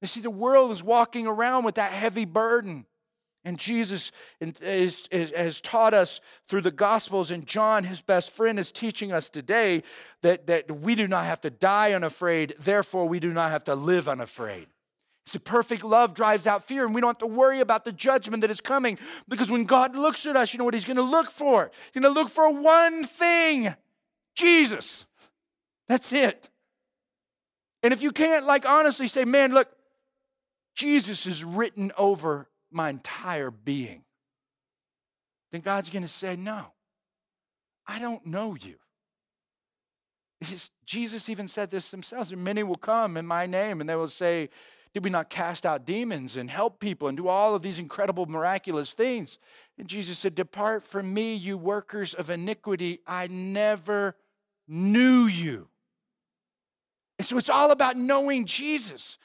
You 0.00 0.08
see, 0.08 0.20
the 0.20 0.30
world 0.30 0.70
is 0.70 0.82
walking 0.82 1.26
around 1.26 1.64
with 1.64 1.76
that 1.76 1.92
heavy 1.92 2.24
burden. 2.24 2.86
And 3.44 3.58
Jesus 3.58 4.12
is, 4.40 5.08
is, 5.08 5.32
has 5.34 5.60
taught 5.60 5.94
us 5.94 6.20
through 6.48 6.62
the 6.62 6.70
Gospels, 6.70 7.30
and 7.30 7.46
John, 7.46 7.84
his 7.84 8.00
best 8.00 8.32
friend, 8.32 8.58
is 8.58 8.70
teaching 8.72 9.12
us 9.12 9.30
today 9.30 9.82
that, 10.22 10.48
that 10.48 10.70
we 10.70 10.94
do 10.94 11.06
not 11.06 11.24
have 11.24 11.40
to 11.42 11.50
die 11.50 11.92
unafraid, 11.92 12.54
therefore, 12.58 13.08
we 13.08 13.20
do 13.20 13.32
not 13.32 13.50
have 13.50 13.64
to 13.64 13.74
live 13.74 14.08
unafraid. 14.08 14.66
See, 15.26 15.38
perfect 15.38 15.84
love 15.84 16.14
drives 16.14 16.46
out 16.46 16.64
fear, 16.64 16.84
and 16.84 16.94
we 16.94 17.00
don't 17.00 17.08
have 17.08 17.18
to 17.18 17.26
worry 17.26 17.60
about 17.60 17.84
the 17.84 17.92
judgment 17.92 18.40
that 18.40 18.50
is 18.50 18.60
coming 18.60 18.98
because 19.28 19.50
when 19.50 19.64
God 19.64 19.94
looks 19.94 20.26
at 20.26 20.36
us, 20.36 20.52
you 20.52 20.58
know 20.58 20.64
what 20.64 20.74
He's 20.74 20.86
going 20.86 20.96
to 20.96 21.02
look 21.02 21.30
for? 21.30 21.70
He's 21.92 22.02
going 22.02 22.14
to 22.14 22.20
look 22.20 22.30
for 22.30 22.52
one 22.52 23.04
thing 23.04 23.74
Jesus. 24.34 25.04
That's 25.86 26.12
it. 26.12 26.48
And 27.82 27.92
if 27.92 28.02
you 28.02 28.10
can't, 28.10 28.46
like, 28.46 28.68
honestly 28.68 29.06
say, 29.06 29.24
man, 29.24 29.52
look, 29.52 29.68
Jesus 30.78 31.26
is 31.26 31.42
written 31.42 31.90
over 31.98 32.48
my 32.70 32.88
entire 32.88 33.50
being, 33.50 34.04
then 35.50 35.60
God's 35.60 35.90
going 35.90 36.04
to 36.04 36.08
say, 36.08 36.36
No, 36.36 36.66
I 37.84 37.98
don't 37.98 38.24
know 38.24 38.54
you. 38.54 38.76
Jesus 40.86 41.28
even 41.28 41.48
said 41.48 41.72
this 41.72 41.90
themselves. 41.90 42.32
Many 42.32 42.62
will 42.62 42.76
come 42.76 43.16
in 43.16 43.26
my 43.26 43.44
name 43.44 43.80
and 43.80 43.90
they 43.90 43.96
will 43.96 44.06
say, 44.06 44.50
Did 44.94 45.02
we 45.02 45.10
not 45.10 45.30
cast 45.30 45.66
out 45.66 45.84
demons 45.84 46.36
and 46.36 46.48
help 46.48 46.78
people 46.78 47.08
and 47.08 47.16
do 47.16 47.26
all 47.26 47.56
of 47.56 47.62
these 47.62 47.80
incredible, 47.80 48.26
miraculous 48.26 48.94
things? 48.94 49.40
And 49.78 49.88
Jesus 49.88 50.16
said, 50.20 50.36
Depart 50.36 50.84
from 50.84 51.12
me, 51.12 51.34
you 51.34 51.58
workers 51.58 52.14
of 52.14 52.30
iniquity. 52.30 53.00
I 53.04 53.26
never 53.26 54.14
knew 54.68 55.24
you. 55.24 55.70
And 57.18 57.26
so 57.26 57.36
it's 57.36 57.50
all 57.50 57.72
about 57.72 57.96
knowing 57.96 58.44
Jesus. 58.44 59.18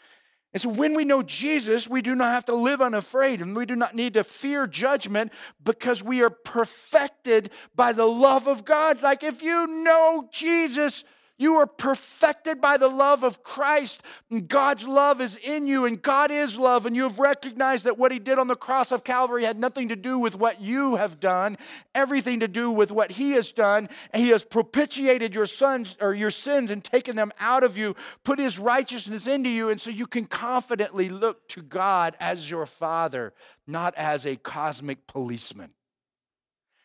And 0.53 0.61
so 0.61 0.69
when 0.69 0.93
we 0.93 1.03
know 1.03 1.23
Jesus, 1.23 1.89
we 1.89 2.03
do 2.03 2.13
not 2.13 2.31
have 2.31 2.45
to 2.45 2.55
live 2.55 2.79
unafraid 2.79 3.41
and 3.41 3.55
we 3.55 3.65
do 3.65 3.75
not 3.75 3.95
need 3.95 4.13
to 4.13 4.23
fear 4.23 4.67
judgment 4.67 5.33
because 5.63 6.03
we 6.03 6.21
are 6.21 6.29
perfected 6.29 7.49
by 7.75 7.91
the 7.91 8.05
love 8.05 8.47
of 8.47 8.63
God. 8.63 9.01
Like 9.01 9.23
if 9.23 9.41
you 9.41 9.65
know 9.83 10.29
Jesus, 10.31 11.03
you 11.39 11.55
are 11.55 11.65
perfected 11.65 12.61
by 12.61 12.77
the 12.77 12.87
love 12.87 13.23
of 13.23 13.41
Christ. 13.41 14.03
God's 14.47 14.87
love 14.87 15.19
is 15.19 15.37
in 15.39 15.65
you, 15.65 15.85
and 15.85 15.99
God 16.01 16.29
is 16.29 16.59
love. 16.59 16.85
And 16.85 16.95
you 16.95 17.03
have 17.03 17.17
recognized 17.17 17.85
that 17.85 17.97
what 17.97 18.11
He 18.11 18.19
did 18.19 18.37
on 18.37 18.47
the 18.47 18.55
cross 18.55 18.91
of 18.91 19.03
Calvary 19.03 19.43
had 19.43 19.57
nothing 19.57 19.89
to 19.89 19.95
do 19.95 20.19
with 20.19 20.35
what 20.35 20.61
you 20.61 20.95
have 20.95 21.19
done, 21.19 21.57
everything 21.95 22.41
to 22.41 22.47
do 22.47 22.69
with 22.71 22.91
what 22.91 23.11
He 23.11 23.31
has 23.31 23.51
done. 23.51 23.89
And 24.11 24.23
He 24.23 24.29
has 24.29 24.43
propitiated 24.43 25.33
your 25.33 25.47
sons 25.47 25.97
or 25.99 26.13
your 26.13 26.31
sins 26.31 26.69
and 26.69 26.83
taken 26.83 27.15
them 27.15 27.31
out 27.39 27.63
of 27.63 27.77
you, 27.77 27.95
put 28.23 28.37
His 28.37 28.59
righteousness 28.59 29.25
into 29.25 29.49
you. 29.49 29.69
And 29.69 29.81
so 29.81 29.89
you 29.89 30.05
can 30.05 30.25
confidently 30.25 31.09
look 31.09 31.47
to 31.49 31.63
God 31.63 32.15
as 32.19 32.49
your 32.49 32.67
Father, 32.67 33.33
not 33.65 33.95
as 33.95 34.27
a 34.27 34.35
cosmic 34.35 35.07
policeman. 35.07 35.71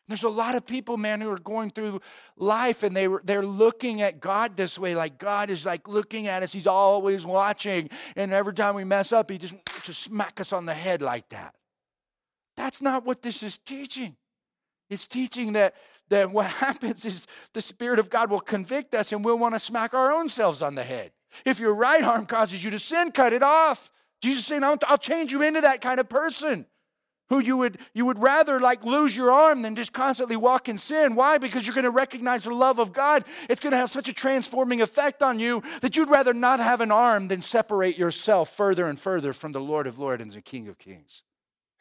There's 0.09 0.23
a 0.23 0.29
lot 0.31 0.55
of 0.55 0.65
people, 0.65 0.97
man, 0.97 1.21
who 1.21 1.31
are 1.31 1.39
going 1.39 1.69
through 1.69 2.01
life 2.37 2.83
and 2.83 2.97
they 2.97 3.09
they're 3.25 3.45
looking 3.45 4.01
at 4.01 4.21
God 4.21 4.57
this 4.57 4.79
way. 4.79 4.95
Like 4.95 5.19
God 5.19 5.51
is 5.51 5.67
like 5.67 5.87
looking 5.87 6.27
at 6.27 6.43
us. 6.43 6.53
He's 6.53 6.67
always 6.67 7.27
watching. 7.27 7.91
And 8.17 8.33
every 8.33 8.55
time 8.55 8.75
we 8.75 8.85
mess 8.85 9.13
up, 9.13 9.31
he 9.31 9.37
just, 9.37 9.55
just 9.83 10.03
smack 10.03 10.41
us 10.41 10.55
on 10.55 10.65
the 10.65 10.73
head 10.73 11.03
like 11.03 11.29
that. 11.29 11.55
That's 12.57 12.81
not 12.81 13.05
what 13.05 13.21
this 13.21 13.43
is 13.43 13.59
teaching. 13.59 14.17
It's 14.89 15.07
teaching 15.07 15.53
that, 15.53 15.75
that 16.09 16.31
what 16.31 16.47
happens 16.47 17.05
is 17.05 17.27
the 17.53 17.61
Spirit 17.61 17.99
of 17.99 18.09
God 18.09 18.31
will 18.31 18.41
convict 18.41 18.95
us 18.95 19.13
and 19.13 19.23
we'll 19.23 19.39
want 19.39 19.55
to 19.55 19.61
smack 19.61 19.93
our 19.93 20.11
own 20.11 20.31
selves 20.31 20.63
on 20.63 20.75
the 20.75 20.83
head. 20.83 21.13
If 21.45 21.61
your 21.61 21.75
right 21.75 22.03
arm 22.03 22.25
causes 22.25 22.65
you 22.65 22.71
to 22.71 22.79
sin, 22.79 23.13
cut 23.13 23.35
it 23.35 23.43
off. 23.43 23.91
Jesus 24.23 24.47
saying, 24.47 24.65
I'll, 24.65 24.79
I'll 24.87 24.97
change 24.97 25.33
you 25.33 25.43
into 25.43 25.61
that 25.61 25.83
kind 25.83 26.01
of 26.01 26.09
person 26.09 26.65
who 27.29 27.41
you 27.41 27.57
would 27.57 27.79
you 27.95 28.07
would 28.07 28.19
rather 28.19 28.61
like 28.61 28.85
lose 28.85 29.17
your 29.17 29.31
arm 29.31 29.63
than 29.63 29.75
just 29.75 29.93
constantly 29.93 30.37
walk 30.37 30.69
in 30.69 30.79
sin. 30.79 31.15
Why? 31.15 31.39
Because 31.39 31.67
you're 31.67 31.75
going 31.75 31.85
to 31.85 31.91
recognize 31.91 32.45
the 32.45 32.55
love 32.55 32.79
of 32.79 32.93
god. 32.93 33.25
It's 33.49 33.61
going 33.61 33.73
to 33.73 33.79
have 33.79 33.91
such 33.91 34.09
a 34.09 34.13
transforming 34.13 34.81
effect 34.81 35.23
on 35.23 35.39
you 35.39 35.63
that 35.81 35.97
you'd 35.97 36.11
rather 36.11 36.35
not 36.35 36.61
have 36.61 36.81
an 36.81 36.91
arm 36.91 37.29
than 37.29 37.41
separate 37.41 37.99
yourself 37.99 38.51
further 38.51 38.87
and 38.87 38.99
further 38.99 39.33
from 39.33 39.53
the 39.53 39.61
lord 39.61 39.87
of 39.87 39.99
lords 39.99 40.23
and 40.23 40.33
the 40.33 40.41
king 40.41 40.69
of 40.69 40.79
kings. 40.79 41.23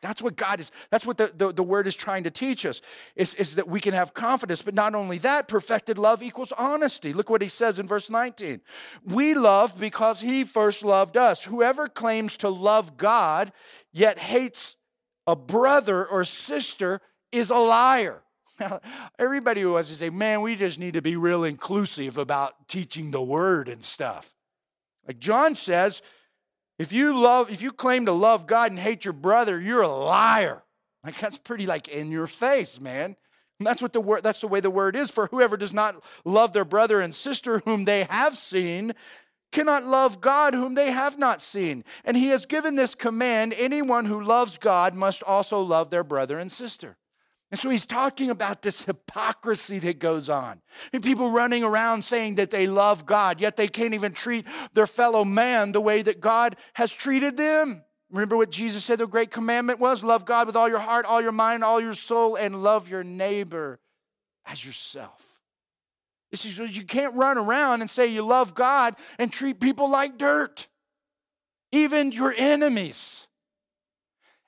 That's 0.01 0.21
what 0.21 0.35
god 0.35 0.59
is 0.59 0.71
that's 0.91 1.05
what 1.05 1.17
the, 1.17 1.31
the, 1.35 1.51
the 1.51 1.63
word 1.63 1.87
is 1.87 1.95
trying 1.95 2.25
to 2.25 2.31
teach 2.31 2.65
us 2.65 2.81
is, 3.15 3.33
is 3.35 3.55
that 3.55 3.67
we 3.67 3.79
can 3.79 3.93
have 3.93 4.13
confidence. 4.13 4.61
But 4.61 4.75
not 4.75 4.93
only 4.93 5.17
that 5.19 5.47
perfected 5.47 5.97
love 5.97 6.21
equals 6.21 6.53
honesty. 6.57 7.13
Look 7.13 7.29
what 7.29 7.41
he 7.41 7.47
says 7.47 7.79
in 7.79 7.87
verse 7.87 8.09
19 8.09 8.61
we 9.05 9.33
love 9.33 9.79
because 9.79 10.21
he 10.21 10.43
first 10.43 10.83
loved 10.83 11.17
us. 11.17 11.45
Whoever 11.45 11.87
claims 11.87 12.37
to 12.37 12.49
love 12.49 12.97
god 12.97 13.51
yet 13.91 14.19
hates 14.19 14.76
a 15.27 15.35
brother 15.35 16.05
or 16.05 16.23
sister 16.25 17.01
is 17.31 17.49
a 17.49 17.57
liar. 17.57 18.23
Everybody 19.19 19.61
who 19.61 19.73
wants 19.73 19.89
to 19.89 19.95
say, 19.95 20.09
man, 20.09 20.41
we 20.41 20.55
just 20.55 20.79
need 20.79 20.93
to 20.93 21.01
be 21.01 21.15
real 21.15 21.43
inclusive 21.43 22.17
about 22.17 22.67
teaching 22.67 23.11
the 23.11 23.21
word 23.21 23.67
and 23.67 23.83
stuff. 23.83 24.33
Like 25.05 25.19
John 25.19 25.53
says, 25.53 26.01
if 26.79 26.93
you 26.93 27.19
love, 27.19 27.51
if 27.51 27.61
you 27.61 27.71
claim 27.71 28.05
to 28.05 28.11
love 28.11 28.47
God 28.47 28.71
and 28.71 28.79
hate 28.79 29.05
your 29.05 29.13
brother, 29.13 29.59
you're 29.59 29.81
a 29.81 29.87
liar. 29.87 30.63
Like 31.03 31.17
that's 31.19 31.37
pretty 31.37 31.65
like 31.65 31.87
in 31.87 32.09
your 32.11 32.27
face, 32.27 32.79
man. 32.79 33.15
And 33.59 33.65
that's 33.65 33.81
what 33.81 33.93
the 33.93 34.01
word 34.01 34.23
that's 34.23 34.41
the 34.41 34.47
way 34.47 34.59
the 34.59 34.69
word 34.69 34.95
is 34.95 35.09
for 35.09 35.27
whoever 35.27 35.57
does 35.57 35.73
not 35.73 35.95
love 36.25 36.53
their 36.53 36.65
brother 36.65 36.99
and 36.99 37.13
sister 37.13 37.59
whom 37.65 37.85
they 37.85 38.03
have 38.03 38.37
seen 38.37 38.93
cannot 39.57 39.85
love 39.85 40.21
God 40.21 40.53
whom 40.53 40.75
they 40.75 40.91
have 40.91 41.17
not 41.17 41.41
seen. 41.41 41.83
And 42.05 42.15
he 42.15 42.27
has 42.27 42.45
given 42.45 42.75
this 42.75 42.93
command 42.93 43.55
anyone 43.57 44.05
who 44.05 44.21
loves 44.21 44.59
God 44.59 44.93
must 44.93 45.23
also 45.23 45.61
love 45.61 45.89
their 45.89 46.03
brother 46.03 46.37
and 46.37 46.51
sister. 46.51 46.95
And 47.49 47.59
so 47.59 47.71
he's 47.71 47.87
talking 47.87 48.29
about 48.29 48.61
this 48.61 48.83
hypocrisy 48.83 49.79
that 49.79 49.97
goes 49.97 50.29
on. 50.29 50.61
And 50.93 51.01
people 51.01 51.31
running 51.31 51.63
around 51.63 52.03
saying 52.03 52.35
that 52.35 52.51
they 52.51 52.67
love 52.67 53.07
God, 53.07 53.41
yet 53.41 53.55
they 53.55 53.67
can't 53.67 53.95
even 53.95 54.11
treat 54.11 54.45
their 54.73 54.85
fellow 54.85 55.25
man 55.25 55.71
the 55.71 55.81
way 55.81 56.03
that 56.03 56.19
God 56.19 56.55
has 56.73 56.93
treated 56.93 57.35
them. 57.35 57.83
Remember 58.11 58.37
what 58.37 58.51
Jesus 58.51 58.83
said 58.83 58.99
the 58.99 59.07
great 59.07 59.31
commandment 59.31 59.79
was? 59.79 60.03
Love 60.03 60.23
God 60.25 60.45
with 60.45 60.55
all 60.55 60.69
your 60.69 60.77
heart, 60.77 61.07
all 61.07 61.21
your 61.21 61.31
mind, 61.31 61.63
all 61.63 61.81
your 61.81 61.93
soul, 61.93 62.35
and 62.35 62.61
love 62.61 62.89
your 62.89 63.03
neighbor 63.03 63.79
as 64.45 64.63
yourself. 64.63 65.26
You 66.31 66.83
can't 66.83 67.15
run 67.15 67.37
around 67.37 67.81
and 67.81 67.89
say 67.89 68.07
you 68.07 68.21
love 68.21 68.53
God 68.53 68.95
and 69.17 69.31
treat 69.31 69.59
people 69.59 69.89
like 69.89 70.17
dirt, 70.17 70.67
even 71.71 72.11
your 72.11 72.33
enemies. 72.37 73.27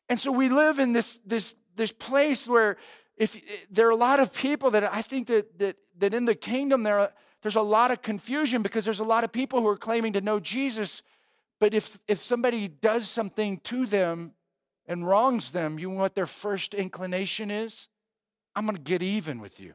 And 0.09 0.19
so 0.19 0.31
we 0.31 0.49
live 0.49 0.79
in 0.79 0.93
this, 0.93 1.19
this, 1.25 1.55
this 1.75 1.91
place 1.91 2.47
where 2.47 2.77
if 3.15 3.69
there 3.69 3.87
are 3.87 3.91
a 3.91 3.95
lot 3.95 4.19
of 4.19 4.33
people 4.33 4.71
that 4.71 4.83
I 4.83 5.01
think 5.01 5.27
that 5.27 5.59
that, 5.59 5.77
that 5.97 6.13
in 6.13 6.25
the 6.25 6.35
kingdom 6.35 6.83
there 6.83 6.99
are, 6.99 7.13
there's 7.41 7.55
a 7.55 7.61
lot 7.61 7.91
of 7.91 8.01
confusion 8.01 8.61
because 8.61 8.83
there's 8.83 8.99
a 8.99 9.05
lot 9.05 9.23
of 9.23 9.31
people 9.31 9.61
who 9.61 9.67
are 9.67 9.77
claiming 9.77 10.13
to 10.13 10.21
know 10.21 10.39
Jesus 10.39 11.03
but 11.59 11.73
if, 11.73 11.99
if 12.07 12.19
somebody 12.19 12.67
does 12.67 13.09
something 13.09 13.57
to 13.65 13.85
them 13.85 14.33
and 14.87 15.05
wrongs 15.05 15.51
them, 15.51 15.77
you 15.77 15.89
know 15.89 15.97
what 15.97 16.15
their 16.15 16.25
first 16.25 16.73
inclination 16.73 17.51
is? 17.51 17.89
I'm 18.55 18.65
going 18.65 18.77
to 18.77 18.81
get 18.81 19.01
even 19.01 19.39
with 19.39 19.59
you. 19.59 19.73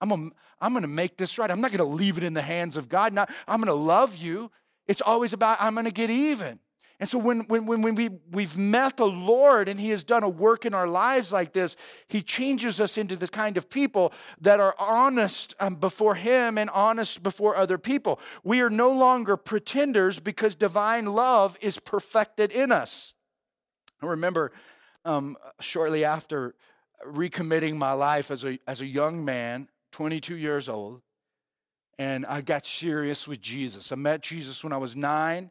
I'm 0.00 0.08
to, 0.08 0.30
I'm 0.60 0.80
to 0.80 0.86
make 0.86 1.16
this 1.16 1.38
right. 1.38 1.50
I'm 1.50 1.60
not 1.60 1.72
to 1.72 1.84
leave 1.84 2.18
it 2.18 2.24
in 2.24 2.34
the 2.34 2.42
hands 2.42 2.76
of 2.76 2.88
God. 2.88 3.12
Not, 3.12 3.30
I'm 3.46 3.62
to 3.64 3.74
love 3.74 4.16
you. 4.16 4.50
It's 4.86 5.00
always 5.00 5.32
about, 5.32 5.58
I'm 5.60 5.74
to 5.76 5.90
get 5.90 6.10
even. 6.10 6.58
And 6.98 7.06
so 7.06 7.18
when, 7.18 7.40
when, 7.40 7.66
when 7.66 7.94
we, 7.94 8.08
we've 8.30 8.56
met 8.56 8.96
the 8.96 9.06
Lord 9.06 9.68
and 9.68 9.78
He 9.78 9.90
has 9.90 10.02
done 10.02 10.22
a 10.22 10.28
work 10.28 10.64
in 10.64 10.72
our 10.72 10.88
lives 10.88 11.30
like 11.30 11.52
this, 11.52 11.76
He 12.08 12.22
changes 12.22 12.80
us 12.80 12.96
into 12.96 13.16
the 13.16 13.28
kind 13.28 13.58
of 13.58 13.68
people 13.68 14.14
that 14.40 14.60
are 14.60 14.74
honest 14.78 15.54
um, 15.60 15.74
before 15.74 16.14
Him 16.14 16.56
and 16.56 16.70
honest 16.70 17.22
before 17.22 17.54
other 17.56 17.76
people. 17.76 18.18
We 18.44 18.62
are 18.62 18.70
no 18.70 18.90
longer 18.90 19.36
pretenders 19.36 20.18
because 20.18 20.54
divine 20.54 21.06
love 21.06 21.58
is 21.60 21.78
perfected 21.78 22.50
in 22.50 22.72
us. 22.72 23.12
I 24.00 24.06
remember 24.06 24.52
um, 25.04 25.36
shortly 25.60 26.04
after 26.04 26.54
recommitting 27.06 27.76
my 27.76 27.92
life 27.92 28.30
as 28.30 28.42
a, 28.42 28.58
as 28.66 28.80
a 28.80 28.86
young 28.86 29.22
man, 29.22 29.68
22 29.96 30.36
years 30.36 30.68
old, 30.68 31.00
and 31.98 32.26
I 32.26 32.42
got 32.42 32.66
serious 32.66 33.26
with 33.26 33.40
Jesus. 33.40 33.90
I 33.90 33.96
met 33.96 34.20
Jesus 34.22 34.62
when 34.62 34.72
I 34.72 34.76
was 34.76 34.94
nine 34.94 35.50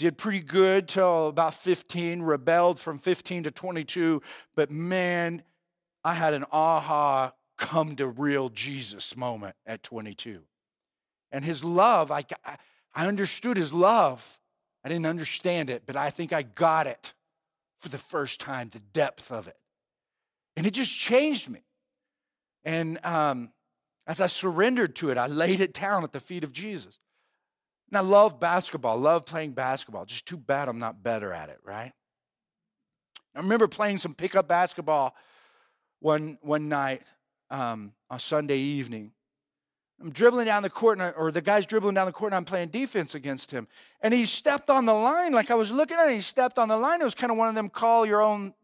did 0.00 0.16
pretty 0.16 0.40
good 0.40 0.88
till 0.88 1.28
about 1.28 1.52
15, 1.52 2.22
rebelled 2.22 2.80
from 2.80 2.96
15 2.96 3.42
to 3.42 3.50
22. 3.50 4.22
But 4.56 4.70
man, 4.70 5.42
I 6.02 6.14
had 6.14 6.32
an 6.32 6.46
aha 6.50 7.34
come 7.58 7.96
to 7.96 8.06
real 8.06 8.48
Jesus 8.48 9.14
moment 9.14 9.56
at 9.66 9.82
22. 9.82 10.40
And 11.30 11.44
his 11.44 11.62
love, 11.62 12.10
I, 12.10 12.24
I 12.94 13.06
understood 13.06 13.58
his 13.58 13.74
love. 13.74 14.40
I 14.82 14.88
didn't 14.88 15.04
understand 15.04 15.68
it, 15.68 15.82
but 15.84 15.96
I 15.96 16.08
think 16.08 16.32
I 16.32 16.42
got 16.42 16.86
it 16.86 17.12
for 17.78 17.90
the 17.90 17.98
first 17.98 18.40
time, 18.40 18.70
the 18.70 18.80
depth 18.94 19.30
of 19.30 19.48
it. 19.48 19.58
And 20.56 20.66
it 20.66 20.72
just 20.72 20.98
changed 20.98 21.50
me. 21.50 21.60
And 22.64 22.98
um, 23.04 23.52
as 24.06 24.20
I 24.20 24.26
surrendered 24.26 24.96
to 24.96 25.10
it, 25.10 25.18
I 25.18 25.26
laid 25.26 25.60
it 25.60 25.72
down 25.72 26.02
at 26.04 26.12
the 26.12 26.20
feet 26.20 26.44
of 26.44 26.52
Jesus. 26.52 26.98
And 27.88 27.96
I 27.96 28.00
love 28.00 28.38
basketball, 28.38 28.96
love 28.98 29.26
playing 29.26 29.52
basketball. 29.52 30.04
Just 30.04 30.26
too 30.26 30.36
bad 30.36 30.68
I'm 30.68 30.78
not 30.78 31.02
better 31.02 31.32
at 31.32 31.48
it, 31.48 31.58
right? 31.64 31.92
I 33.34 33.40
remember 33.40 33.68
playing 33.68 33.98
some 33.98 34.14
pickup 34.14 34.48
basketball 34.48 35.14
one, 36.00 36.38
one 36.42 36.68
night 36.68 37.02
um, 37.50 37.92
on 38.08 38.18
Sunday 38.18 38.58
evening. 38.58 39.12
I'm 40.00 40.10
dribbling 40.10 40.46
down 40.46 40.62
the 40.62 40.70
court, 40.70 40.98
I, 41.00 41.10
or 41.10 41.30
the 41.30 41.42
guy's 41.42 41.66
dribbling 41.66 41.94
down 41.94 42.06
the 42.06 42.12
court, 42.12 42.32
and 42.32 42.36
I'm 42.36 42.44
playing 42.44 42.68
defense 42.68 43.14
against 43.14 43.50
him. 43.50 43.68
And 44.00 44.14
he 44.14 44.24
stepped 44.24 44.70
on 44.70 44.86
the 44.86 44.94
line, 44.94 45.32
like 45.32 45.50
I 45.50 45.54
was 45.54 45.70
looking 45.70 45.98
at 45.98 46.08
it, 46.08 46.14
he 46.14 46.20
stepped 46.20 46.58
on 46.58 46.68
the 46.68 46.76
line. 46.76 47.02
It 47.02 47.04
was 47.04 47.14
kind 47.14 47.30
of 47.30 47.36
one 47.36 47.48
of 47.48 47.54
them 47.54 47.68
call 47.68 48.06
your 48.06 48.22
own 48.22 48.54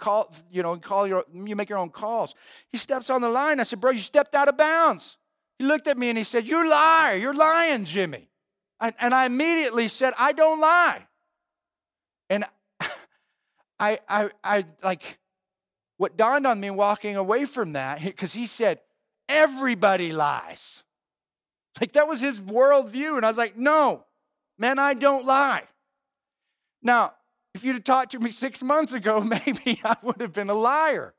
call, 0.00 0.34
you 0.50 0.64
know, 0.64 0.72
and 0.72 0.82
call 0.82 1.06
your 1.06 1.24
you 1.32 1.54
make 1.54 1.68
your 1.68 1.78
own 1.78 1.90
calls. 1.90 2.34
He 2.72 2.78
steps 2.78 3.10
on 3.10 3.20
the 3.20 3.28
line. 3.28 3.60
I 3.60 3.62
said, 3.62 3.80
Bro, 3.80 3.92
you 3.92 4.00
stepped 4.00 4.34
out 4.34 4.48
of 4.48 4.56
bounds. 4.56 5.18
He 5.58 5.64
looked 5.64 5.86
at 5.86 5.96
me 5.96 6.08
and 6.08 6.18
he 6.18 6.24
said, 6.24 6.48
You 6.48 6.68
liar, 6.68 7.16
you're 7.16 7.36
lying, 7.36 7.84
Jimmy. 7.84 8.28
And, 8.80 8.94
and 9.00 9.14
I 9.14 9.26
immediately 9.26 9.86
said, 9.86 10.14
I 10.18 10.32
don't 10.32 10.58
lie. 10.58 11.06
And 12.30 12.44
I, 13.78 13.98
I, 14.08 14.30
I 14.42 14.64
like, 14.82 15.18
what 15.98 16.16
dawned 16.16 16.46
on 16.46 16.58
me 16.58 16.70
walking 16.70 17.16
away 17.16 17.44
from 17.44 17.74
that, 17.74 18.02
because 18.02 18.32
he 18.32 18.46
said, 18.46 18.80
everybody 19.28 20.12
lies. 20.12 20.82
Like 21.80 21.92
that 21.92 22.08
was 22.08 22.20
his 22.20 22.40
worldview. 22.40 23.16
And 23.16 23.24
I 23.24 23.28
was 23.28 23.36
like, 23.36 23.56
no, 23.56 24.04
man, 24.58 24.78
I 24.78 24.94
don't 24.94 25.26
lie. 25.26 25.64
Now, 26.82 27.12
if 27.54 27.64
you'd 27.64 27.74
have 27.74 27.84
talked 27.84 28.12
to 28.12 28.18
me 28.18 28.30
six 28.30 28.62
months 28.62 28.92
ago, 28.92 29.20
maybe 29.46 29.80
I 29.84 29.96
would 30.02 30.20
have 30.20 30.32
been 30.32 30.50
a 30.50 30.54
liar. 30.54 31.14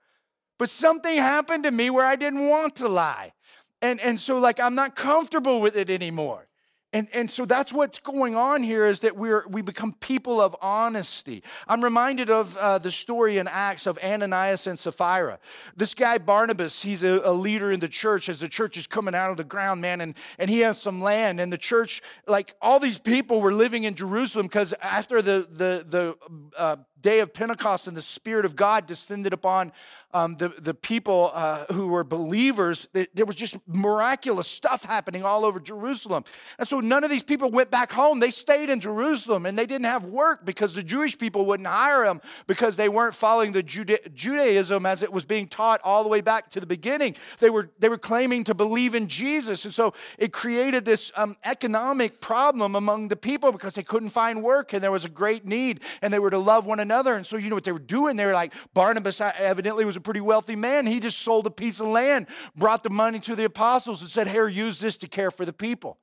But 0.57 0.69
something 0.69 1.15
happened 1.15 1.63
to 1.63 1.71
me 1.71 1.89
where 1.89 2.05
I 2.05 2.15
didn't 2.15 2.47
want 2.47 2.75
to 2.77 2.87
lie. 2.87 3.33
And, 3.81 3.99
and 3.99 4.19
so, 4.19 4.37
like, 4.37 4.59
I'm 4.59 4.75
not 4.75 4.95
comfortable 4.95 5.59
with 5.59 5.75
it 5.75 5.89
anymore. 5.89 6.47
And, 6.93 7.07
and 7.13 7.31
so 7.31 7.45
that's 7.45 7.71
what's 7.71 7.99
going 7.99 8.35
on 8.35 8.63
here 8.63 8.85
is 8.85 8.99
that 9.01 9.15
we're, 9.15 9.47
we 9.47 9.61
become 9.61 9.93
people 9.93 10.41
of 10.41 10.55
honesty. 10.61 11.41
I'm 11.65 11.81
reminded 11.81 12.29
of 12.29 12.57
uh, 12.57 12.79
the 12.79 12.91
story 12.91 13.37
in 13.37 13.47
Acts 13.49 13.87
of 13.87 13.97
Ananias 14.03 14.67
and 14.67 14.77
Sapphira. 14.77 15.39
This 15.77 15.93
guy, 15.93 16.17
Barnabas, 16.17 16.81
he's 16.81 17.03
a, 17.03 17.21
a, 17.23 17.31
leader 17.31 17.71
in 17.71 17.79
the 17.79 17.87
church 17.87 18.27
as 18.27 18.41
the 18.41 18.49
church 18.49 18.75
is 18.75 18.87
coming 18.87 19.15
out 19.15 19.31
of 19.31 19.37
the 19.37 19.45
ground, 19.45 19.79
man, 19.79 20.01
and, 20.01 20.15
and 20.37 20.49
he 20.49 20.59
has 20.59 20.81
some 20.81 21.01
land. 21.01 21.39
And 21.39 21.51
the 21.51 21.57
church, 21.57 22.01
like 22.27 22.55
all 22.61 22.79
these 22.79 22.99
people 22.99 23.39
were 23.39 23.53
living 23.53 23.85
in 23.85 23.95
Jerusalem 23.95 24.47
because 24.47 24.73
after 24.81 25.21
the, 25.21 25.47
the, 25.49 25.85
the 25.87 26.17
uh, 26.57 26.75
day 27.01 27.19
of 27.19 27.33
Pentecost 27.33 27.87
and 27.87 27.95
the 27.95 28.01
Spirit 28.01 28.45
of 28.45 28.55
God 28.55 28.87
descended 28.87 29.33
upon 29.33 29.71
um, 30.13 30.35
the, 30.35 30.49
the 30.49 30.73
people 30.73 31.31
uh, 31.33 31.65
who 31.71 31.89
were 31.89 32.03
believers, 32.03 32.87
there 33.13 33.25
was 33.25 33.35
just 33.35 33.57
miraculous 33.67 34.47
stuff 34.47 34.83
happening 34.83 35.23
all 35.23 35.45
over 35.45 35.59
Jerusalem. 35.59 36.23
And 36.59 36.67
so 36.67 36.79
none 36.79 37.03
of 37.03 37.09
these 37.09 37.23
people 37.23 37.49
went 37.49 37.71
back 37.71 37.91
home. 37.91 38.19
They 38.19 38.31
stayed 38.31 38.69
in 38.69 38.79
Jerusalem 38.79 39.45
and 39.45 39.57
they 39.57 39.65
didn't 39.65 39.85
have 39.85 40.05
work 40.05 40.45
because 40.45 40.73
the 40.73 40.83
Jewish 40.83 41.17
people 41.17 41.45
wouldn't 41.45 41.67
hire 41.67 42.03
them 42.03 42.21
because 42.47 42.75
they 42.75 42.89
weren't 42.89 43.15
following 43.15 43.51
the 43.51 43.63
Juda- 43.63 44.13
Judaism 44.13 44.85
as 44.85 45.01
it 45.03 45.11
was 45.11 45.25
being 45.25 45.47
taught 45.47 45.81
all 45.83 46.03
the 46.03 46.09
way 46.09 46.21
back 46.21 46.49
to 46.49 46.59
the 46.59 46.67
beginning. 46.67 47.15
They 47.39 47.49
were, 47.49 47.69
they 47.79 47.89
were 47.89 47.97
claiming 47.97 48.43
to 48.45 48.53
believe 48.53 48.95
in 48.95 49.07
Jesus. 49.07 49.65
And 49.65 49.73
so 49.73 49.93
it 50.17 50.33
created 50.33 50.85
this 50.85 51.11
um, 51.15 51.35
economic 51.45 52.19
problem 52.19 52.75
among 52.75 53.07
the 53.07 53.15
people 53.15 53.51
because 53.51 53.75
they 53.75 53.83
couldn't 53.83 54.09
find 54.09 54.43
work 54.43 54.73
and 54.73 54.83
there 54.83 54.91
was 54.91 55.05
a 55.05 55.09
great 55.09 55.45
need 55.45 55.81
and 56.01 56.13
they 56.13 56.19
were 56.19 56.29
to 56.29 56.39
love 56.39 56.65
one 56.65 56.79
another. 56.79 56.90
And 56.91 57.25
so, 57.25 57.37
you 57.37 57.49
know 57.49 57.55
what 57.55 57.63
they 57.63 57.71
were 57.71 57.79
doing? 57.79 58.17
They 58.17 58.25
were 58.25 58.33
like, 58.33 58.53
Barnabas 58.73 59.21
uh, 59.21 59.31
evidently 59.37 59.85
was 59.85 59.95
a 59.95 60.01
pretty 60.01 60.21
wealthy 60.21 60.55
man. 60.55 60.85
He 60.85 60.99
just 60.99 61.19
sold 61.19 61.47
a 61.47 61.51
piece 61.51 61.79
of 61.79 61.87
land, 61.87 62.27
brought 62.55 62.83
the 62.83 62.89
money 62.89 63.19
to 63.21 63.35
the 63.35 63.45
apostles, 63.45 64.01
and 64.01 64.09
said, 64.09 64.27
Here, 64.27 64.47
use 64.47 64.79
this 64.79 64.97
to 64.97 65.07
care 65.07 65.31
for 65.31 65.45
the 65.45 65.53
people. 65.53 65.97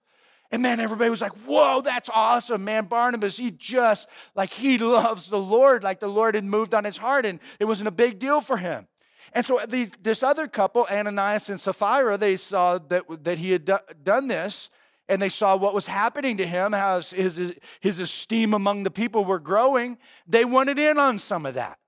And 0.51 0.63
man, 0.63 0.81
everybody 0.81 1.11
was 1.11 1.21
like, 1.21 1.37
whoa, 1.47 1.83
that's 1.83 2.09
awesome, 2.09 2.65
man. 2.65 2.87
Barnabas, 2.87 3.37
he 3.37 3.51
just, 3.51 4.09
like, 4.35 4.51
he 4.51 4.79
loves 4.79 5.29
the 5.29 5.39
Lord, 5.39 5.85
like 5.85 6.01
the 6.01 6.09
Lord 6.09 6.35
had 6.35 6.45
moved 6.45 6.75
on 6.75 6.85
his 6.85 6.97
heart, 6.97 7.27
and 7.27 7.39
it 7.61 7.67
wasn't 7.67 7.89
a 7.89 7.93
big 7.93 8.19
deal 8.19 8.41
for 8.41 8.57
him. 8.57 8.89
And 9.35 9.45
so 9.45 9.61
the, 9.69 9.93
this 10.01 10.23
other 10.23 10.49
couple, 10.49 10.87
Ananias 10.91 11.51
and 11.51 11.61
Sapphira, 11.61 12.17
they 12.17 12.37
saw 12.37 12.79
that, 12.79 13.25
that 13.25 13.39
he 13.39 13.51
had 13.53 13.67
do, 13.67 13.77
done 14.03 14.29
this, 14.29 14.71
and 15.09 15.21
they 15.23 15.29
saw 15.29 15.57
what 15.57 15.75
was 15.75 15.87
happening 15.87 16.37
to 16.37 16.47
him, 16.47 16.73
how 16.73 17.01
his, 17.01 17.57
his 17.81 17.99
esteem 17.99 18.53
among 18.53 18.83
the 18.83 18.91
people 18.91 19.25
were 19.25 19.39
growing. 19.39 19.99
They 20.27 20.45
wanted 20.45 20.79
in 20.79 20.99
on 20.99 21.19
some 21.19 21.47
of 21.47 21.55
that. 21.55 21.79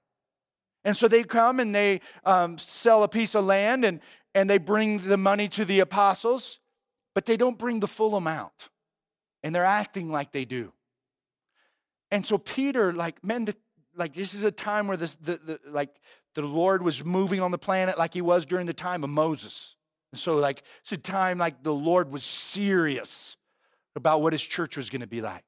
And 0.84 0.96
so 0.96 1.08
they 1.08 1.22
come 1.24 1.60
and 1.60 1.74
they 1.74 2.00
um, 2.24 2.56
sell 2.56 3.02
a 3.02 3.08
piece 3.08 3.34
of 3.34 3.44
land 3.44 3.84
and, 3.84 4.00
and 4.34 4.48
they 4.48 4.58
bring 4.58 4.98
the 4.98 5.18
money 5.18 5.48
to 5.48 5.64
the 5.64 5.80
apostles, 5.80 6.58
but 7.14 7.26
they 7.26 7.36
don't 7.36 7.58
bring 7.58 7.80
the 7.80 7.86
full 7.86 8.16
amount. 8.16 8.70
And 9.42 9.54
they're 9.54 9.64
acting 9.64 10.10
like 10.10 10.32
they 10.32 10.46
do. 10.46 10.72
And 12.10 12.24
so 12.24 12.38
Peter, 12.38 12.92
like, 12.92 13.20
the, 13.20 13.54
like 13.94 14.14
this 14.14 14.32
is 14.32 14.42
a 14.44 14.50
time 14.50 14.86
where 14.88 14.96
the, 14.96 15.14
the, 15.20 15.58
like 15.70 15.90
the 16.34 16.42
Lord 16.42 16.82
was 16.82 17.04
moving 17.04 17.40
on 17.40 17.50
the 17.50 17.58
planet 17.58 17.98
like 17.98 18.14
he 18.14 18.22
was 18.22 18.46
during 18.46 18.66
the 18.66 18.72
time 18.72 19.04
of 19.04 19.10
Moses. 19.10 19.76
And 20.12 20.20
so, 20.20 20.36
like, 20.36 20.62
it's 20.80 20.92
a 20.92 20.96
time 20.96 21.38
like 21.38 21.62
the 21.62 21.74
Lord 21.74 22.12
was 22.12 22.24
serious 22.24 23.36
about 23.96 24.22
what 24.22 24.32
his 24.32 24.42
church 24.42 24.76
was 24.76 24.90
going 24.90 25.02
to 25.02 25.06
be 25.06 25.20
like. 25.20 25.44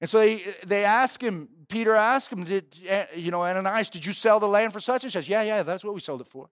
And 0.00 0.08
so 0.08 0.18
they, 0.18 0.42
they 0.66 0.84
ask 0.84 1.20
him, 1.20 1.48
Peter 1.68 1.94
asked 1.94 2.32
him, 2.32 2.44
did, 2.44 2.74
eh, 2.86 3.06
you 3.16 3.30
know, 3.30 3.42
Ananias, 3.42 3.90
did 3.90 4.06
you 4.06 4.12
sell 4.12 4.40
the 4.40 4.46
land 4.46 4.72
for 4.72 4.80
such? 4.80 5.02
He 5.02 5.10
says, 5.10 5.28
yeah, 5.28 5.42
yeah, 5.42 5.62
that's 5.62 5.84
what 5.84 5.94
we 5.94 6.00
sold 6.00 6.20
it 6.20 6.26
for. 6.26 6.48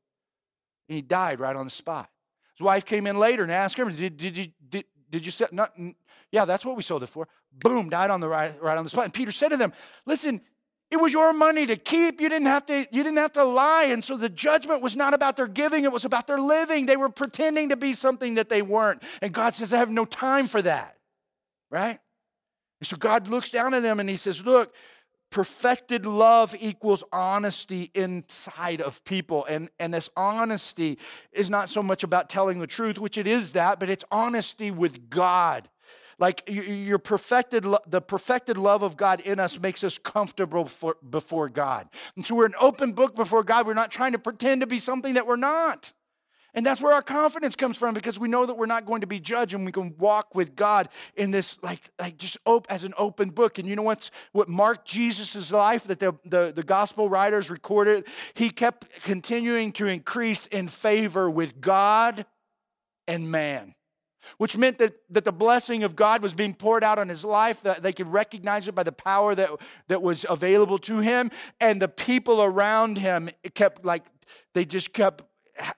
And 0.89 0.97
he 0.97 1.03
died 1.03 1.41
right 1.41 1.55
on 1.55 1.67
the 1.67 1.71
spot. 1.71 2.11
His 2.57 2.65
wife 2.65 2.85
came 2.85 3.07
in 3.07 3.19
later 3.19 3.43
and 3.43 3.53
asked 3.53 3.79
him, 3.79 3.91
Did, 3.91 4.17
did 4.17 4.37
you 4.37 4.47
did, 4.67 4.85
did 5.11 5.27
you 5.27 5.31
sell 5.31 5.49
not 5.53 5.73
yeah, 6.33 6.45
that's 6.45 6.65
what 6.65 6.77
we 6.77 6.83
sold 6.83 7.03
it 7.03 7.09
for. 7.09 7.29
Boom, 7.53 7.89
died 7.89 8.11
on 8.11 8.21
the 8.21 8.29
right, 8.29 8.53
right 8.61 8.77
on 8.77 8.85
the 8.85 8.91
spot. 8.91 9.05
And 9.05 9.15
Peter 9.15 9.31
said 9.31 9.51
to 9.51 9.57
them, 9.57 9.73
Listen, 10.07 10.41
it 10.91 10.97
was 10.97 11.13
your 11.13 11.33
money 11.33 11.67
to 11.67 11.77
keep. 11.77 12.21
You 12.21 12.29
didn't 12.29 12.47
have 12.47 12.67
to, 12.67 12.87
you 12.93 13.03
didn't 13.03 13.17
have 13.17 13.33
to 13.33 13.45
lie. 13.45 13.89
And 13.91 14.05
so 14.05 14.17
the 14.17 14.29
judgment 14.29 14.83
was 14.83 14.95
not 14.95 15.15
about 15.15 15.37
their 15.37 15.49
giving, 15.49 15.85
it 15.85 15.93
was 15.93 16.05
about 16.05 16.27
their 16.27 16.39
living. 16.39 16.87
They 16.87 16.97
were 16.97 17.09
pretending 17.09 17.71
to 17.71 17.77
be 17.77 17.93
something 17.93 18.35
that 18.35 18.49
they 18.49 18.63
weren't. 18.63 19.03
And 19.21 19.33
God 19.33 19.55
says, 19.55 19.73
I 19.73 19.79
have 19.79 19.91
no 19.91 20.05
time 20.05 20.47
for 20.47 20.63
that. 20.63 20.97
Right? 21.71 21.99
And 22.81 22.87
so 22.87 22.97
God 22.97 23.27
looks 23.29 23.51
down 23.51 23.75
at 23.75 23.83
them 23.83 23.99
and 23.99 24.09
he 24.09 24.17
says, 24.17 24.45
Look, 24.45 24.75
perfected 25.31 26.07
love 26.07 26.55
equals 26.61 27.03
honesty 27.13 27.91
inside 27.95 28.81
of 28.81 29.05
people. 29.05 29.45
And, 29.47 29.71
and 29.81 29.93
this 29.93 30.09
honesty 30.17 30.99
is 31.33 31.51
not 31.51 31.69
so 31.69 31.83
much 31.83 32.05
about 32.05 32.29
telling 32.29 32.61
the 32.61 32.67
truth, 32.67 32.99
which 32.99 33.19
it 33.19 33.27
is 33.27 33.53
that, 33.53 33.81
but 33.81 33.91
it's 33.91 34.05
honesty 34.13 34.71
with 34.71 35.11
God. 35.11 35.69
Like 36.19 36.43
your 36.47 36.99
perfected, 36.99 37.67
the 37.87 38.01
perfected 38.01 38.57
love 38.57 38.83
of 38.83 38.97
God 38.97 39.21
in 39.21 39.39
us 39.39 39.61
makes 39.61 39.85
us 39.85 39.99
comfortable 39.99 40.65
for, 40.65 40.97
before 41.09 41.51
God. 41.51 41.89
And 42.17 42.25
so 42.25 42.35
we're 42.35 42.47
an 42.47 42.55
open 42.59 42.93
book 42.93 43.15
before 43.15 43.43
God. 43.43 43.67
We're 43.67 43.75
not 43.75 43.91
trying 43.91 44.13
to 44.13 44.19
pretend 44.19 44.63
to 44.63 44.67
be 44.67 44.79
something 44.79 45.15
that 45.15 45.27
we're 45.27 45.37
not. 45.37 45.93
And 46.55 46.65
that's 46.65 46.81
where 46.81 46.95
our 46.95 47.03
confidence 47.03 47.55
comes 47.55 47.77
from 47.77 47.93
because 47.93 48.19
we 48.19 48.29
know 48.29 48.47
that 48.47 48.55
we're 48.55 48.65
not 48.65 48.87
going 48.87 49.03
to 49.03 49.07
be 49.07 49.21
judged 49.21 49.53
and 49.53 49.67
we 49.67 49.73
can 49.73 49.95
walk 49.99 50.35
with 50.35 50.57
God 50.57 50.89
in 51.15 51.31
this, 51.31 51.63
like, 51.63 51.81
like 52.01 52.17
just 52.17 52.39
as 52.71 52.83
an 52.83 52.95
open 52.97 53.29
book. 53.29 53.59
And 53.59 53.69
you 53.69 53.77
know 53.77 53.83
what's 53.83 54.11
what 54.33 54.49
marked 54.49 54.89
Jesus' 54.89 55.53
life 55.53 55.85
that 55.85 55.99
the, 55.99 56.15
the, 56.25 56.55
the 56.57 56.63
gospel 56.63 57.11
writers 57.11 57.51
recorded? 57.51 58.07
He 58.33 58.49
kept 58.49 59.03
continuing 59.03 59.73
to 59.73 59.87
increase 59.87 60.47
in 60.47 60.69
favor 60.69 61.29
with 61.29 61.61
God 61.61 62.25
and 63.07 63.31
man 63.31 63.76
which 64.39 64.57
meant 64.57 64.79
that, 64.79 64.95
that 65.11 65.25
the 65.25 65.33
blessing 65.33 65.83
of 65.85 65.97
God 65.97 66.23
was 66.23 66.35
being 66.35 66.55
poured 66.55 66.85
out 66.85 66.99
on 66.99 67.09
his 67.09 67.25
life, 67.25 67.63
that 67.63 67.83
they 67.83 67.93
could 67.93 68.09
recognize 68.09 68.69
it 68.69 68.75
by 68.75 68.83
the 68.83 68.93
power 68.93 69.35
that, 69.35 69.51
that 69.89 70.03
was 70.03 70.27
available 70.29 70.79
to 70.79 70.99
him. 70.99 71.31
And 71.61 71.81
the 71.81 71.89
people 71.89 72.43
around 72.43 72.99
him 72.99 73.31
kept 73.55 73.85
like, 73.85 74.05
they 74.55 74.65
just 74.65 74.93
kept 74.93 75.25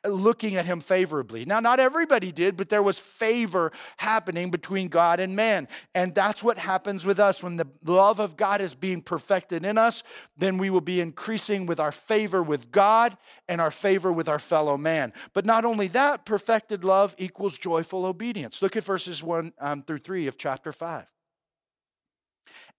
looking 0.04 0.56
at 0.56 0.66
him 0.66 0.80
favorably. 0.80 1.44
Now, 1.44 1.60
not 1.60 1.80
everybody 1.80 2.32
did, 2.32 2.56
but 2.56 2.68
there 2.68 2.82
was 2.82 2.98
favor 2.98 3.72
happening 3.98 4.50
between 4.50 4.88
God 4.88 5.20
and 5.20 5.36
man. 5.36 5.68
And 5.94 6.14
that's 6.14 6.42
what 6.42 6.58
happens 6.58 7.04
with 7.04 7.18
us. 7.18 7.42
When 7.42 7.56
the 7.56 7.66
love 7.84 8.18
of 8.18 8.36
God 8.36 8.60
is 8.60 8.74
being 8.74 9.02
perfected 9.02 9.64
in 9.64 9.78
us, 9.78 10.02
then 10.36 10.58
we 10.58 10.70
will 10.70 10.80
be 10.80 11.00
increasing 11.00 11.66
with 11.66 11.80
our 11.80 11.92
favor 11.92 12.42
with 12.42 12.70
God 12.70 13.16
and 13.48 13.60
our 13.60 13.70
favor 13.70 14.12
with 14.12 14.28
our 14.28 14.38
fellow 14.38 14.76
man. 14.76 15.12
But 15.32 15.46
not 15.46 15.64
only 15.64 15.88
that, 15.88 16.24
perfected 16.24 16.84
love 16.84 17.14
equals 17.18 17.58
joyful 17.58 18.04
obedience. 18.04 18.62
Look 18.62 18.76
at 18.76 18.84
verses 18.84 19.22
1 19.22 19.52
um, 19.60 19.82
through 19.82 19.98
3 19.98 20.26
of 20.26 20.36
chapter 20.36 20.72
5. 20.72 21.06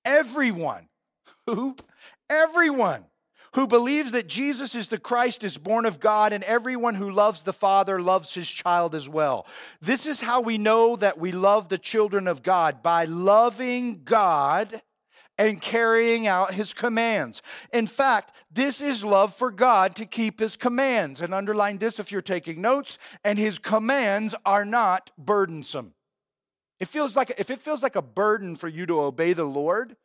Everyone 0.06 0.88
who, 1.46 1.76
everyone 2.30 3.06
who 3.54 3.68
believes 3.68 4.12
that 4.12 4.28
Jesus 4.28 4.76
is 4.76 4.90
the 4.90 5.00
Christ 5.00 5.44
is 5.44 5.58
born 5.58 5.86
of 5.86 6.00
God, 6.00 6.34
and 6.34 6.44
everyone 6.44 6.96
who 6.96 7.12
loves 7.12 7.44
the 7.44 7.54
Father 7.54 8.02
loves 8.02 8.34
his 8.34 8.50
child 8.50 8.96
as 8.96 9.10
well. 9.10 9.48
This 9.82 10.06
is 10.06 10.22
how 10.22 10.42
we 10.42 10.58
know 10.58 10.96
that 10.96 11.18
we 11.18 11.32
love 11.32 11.70
the 11.70 11.78
children 11.78 12.28
of 12.28 12.44
God 12.44 12.84
by 12.84 13.06
loving 13.06 14.02
God 14.04 14.82
and 15.38 15.62
carrying 15.62 16.28
out 16.28 16.54
his 16.54 16.74
commands. 16.74 17.42
In 17.72 17.88
fact, 17.88 18.34
this 18.52 18.82
is 18.82 19.06
love 19.06 19.34
for 19.34 19.52
God 19.52 19.96
to 19.96 20.06
keep 20.06 20.40
his 20.40 20.58
commands. 20.58 21.22
And 21.22 21.34
underline 21.34 21.78
this 21.78 21.98
if 21.98 22.12
you're 22.12 22.22
taking 22.22 22.62
notes, 22.62 22.98
and 23.24 23.40
his 23.40 23.58
commands 23.58 24.36
are 24.46 24.66
not 24.66 25.12
burdensome. 25.18 25.94
It 26.80 26.90
feels 26.90 27.16
like 27.16 27.32
if 27.38 27.50
it 27.50 27.60
feels 27.60 27.82
like 27.82 27.96
a 27.96 28.02
burden 28.02 28.56
for 28.56 28.68
you 28.68 28.86
to 28.86 29.00
obey 29.00 29.34
the 29.34 29.46
Lord, 29.46 29.96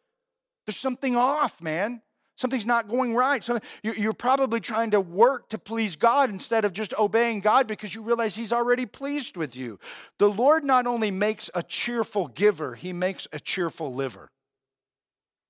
there's 0.67 0.77
something 0.77 1.17
off, 1.17 1.61
man. 1.61 2.01
Something's 2.37 2.67
not 2.67 2.89
going 2.89 3.15
right. 3.15 3.47
You're 3.83 4.13
probably 4.13 4.59
trying 4.59 4.91
to 4.91 5.01
work 5.01 5.49
to 5.51 5.59
please 5.59 5.95
God 5.95 6.31
instead 6.31 6.65
of 6.65 6.73
just 6.73 6.93
obeying 6.99 7.41
God 7.41 7.69
because 7.69 7.95
you 7.95 8.03
realize 8.03 8.35
He's 8.35 8.53
already 8.53 8.87
pleased 8.87 9.37
with 9.37 9.55
you. 9.55 9.79
The 10.19 10.29
Lord 10.29 10.65
not 10.65 10.87
only 10.87 11.13
makes 11.13 11.49
a 11.55 11.63
cheerful 11.63 12.27
giver, 12.27 12.75
He 12.75 12.93
makes 12.93 13.29
a 13.33 13.39
cheerful 13.39 13.95
liver. 13.95 14.31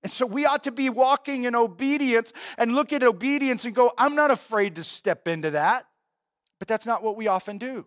And 0.03 0.13
so 0.13 0.27
we 0.27 0.45
ought 0.45 0.65
to 0.65 0.73
be 0.73 0.91
walking 0.91 1.45
in 1.45 1.55
obedience 1.55 2.35
and 2.59 2.75
look 2.75 2.93
at 2.93 3.03
obedience 3.03 3.65
and 3.65 3.75
go, 3.75 3.91
I'm 3.97 4.15
not 4.15 4.31
afraid 4.31 4.77
to 4.77 4.83
step 4.83 5.27
into 5.27 5.53
that. 5.53 5.85
But 6.59 6.69
that's 6.69 6.85
not 6.85 7.03
what 7.03 7.17
we 7.17 7.27
often 7.27 7.57
do 7.57 7.87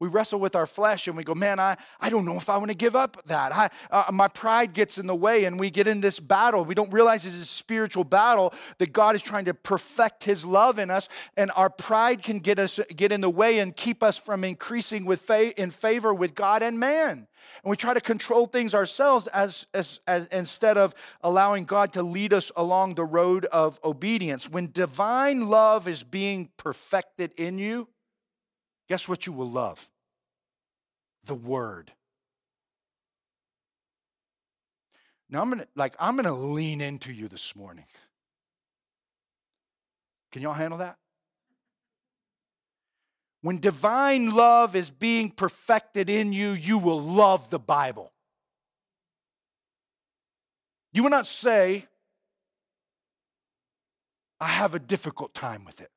we 0.00 0.08
wrestle 0.08 0.40
with 0.40 0.56
our 0.56 0.66
flesh 0.66 1.06
and 1.06 1.16
we 1.16 1.22
go, 1.22 1.34
man, 1.34 1.60
I, 1.60 1.76
I 2.00 2.08
don't 2.08 2.24
know 2.24 2.38
if 2.38 2.48
I 2.48 2.56
want 2.56 2.70
to 2.70 2.76
give 2.76 2.96
up 2.96 3.22
that. 3.26 3.54
I, 3.54 3.68
uh, 3.90 4.10
my 4.10 4.28
pride 4.28 4.72
gets 4.72 4.96
in 4.96 5.06
the 5.06 5.14
way 5.14 5.44
and 5.44 5.60
we 5.60 5.70
get 5.70 5.86
in 5.86 6.00
this 6.00 6.18
battle. 6.18 6.64
We 6.64 6.74
don't 6.74 6.90
realize 6.90 7.26
it's 7.26 7.36
a 7.36 7.44
spiritual 7.44 8.04
battle 8.04 8.54
that 8.78 8.94
God 8.94 9.14
is 9.14 9.20
trying 9.20 9.44
to 9.44 9.54
perfect 9.54 10.24
his 10.24 10.44
love 10.44 10.78
in 10.78 10.90
us. 10.90 11.10
And 11.36 11.50
our 11.54 11.68
pride 11.68 12.22
can 12.22 12.38
get 12.38 12.58
us 12.58 12.80
get 12.96 13.12
in 13.12 13.20
the 13.20 13.30
way 13.30 13.58
and 13.58 13.76
keep 13.76 14.02
us 14.02 14.16
from 14.16 14.42
increasing 14.42 15.04
with 15.04 15.20
fa- 15.20 15.60
in 15.60 15.70
favor 15.70 16.14
with 16.14 16.34
God 16.34 16.62
and 16.62 16.80
man. 16.80 17.28
And 17.62 17.70
we 17.70 17.76
try 17.76 17.92
to 17.92 18.00
control 18.00 18.46
things 18.46 18.74
ourselves 18.74 19.26
as, 19.26 19.66
as, 19.74 20.00
as 20.06 20.28
instead 20.28 20.78
of 20.78 20.94
allowing 21.22 21.64
God 21.64 21.92
to 21.92 22.02
lead 22.02 22.32
us 22.32 22.50
along 22.56 22.94
the 22.94 23.04
road 23.04 23.44
of 23.46 23.78
obedience. 23.84 24.48
When 24.48 24.70
divine 24.72 25.48
love 25.48 25.88
is 25.88 26.02
being 26.02 26.48
perfected 26.56 27.32
in 27.36 27.58
you, 27.58 27.88
guess 28.90 29.08
what 29.08 29.24
you 29.24 29.32
will 29.32 29.48
love? 29.48 29.88
The 31.24 31.34
Word. 31.34 31.92
Now 35.30 35.42
I'm 35.42 35.48
gonna 35.48 35.66
like 35.76 35.94
I'm 36.00 36.16
gonna 36.16 36.34
lean 36.34 36.80
into 36.80 37.12
you 37.12 37.28
this 37.28 37.54
morning. 37.54 37.84
Can 40.32 40.42
y'all 40.42 40.54
handle 40.54 40.78
that? 40.78 40.96
When 43.42 43.58
divine 43.58 44.34
love 44.34 44.74
is 44.74 44.90
being 44.90 45.30
perfected 45.30 46.10
in 46.10 46.32
you, 46.32 46.50
you 46.50 46.76
will 46.76 47.00
love 47.00 47.48
the 47.48 47.60
Bible. 47.60 48.12
You 50.92 51.04
will 51.04 51.10
not 51.10 51.26
say, 51.26 51.86
I 54.40 54.48
have 54.48 54.74
a 54.74 54.80
difficult 54.80 55.32
time 55.32 55.64
with 55.64 55.80
it. 55.80 55.90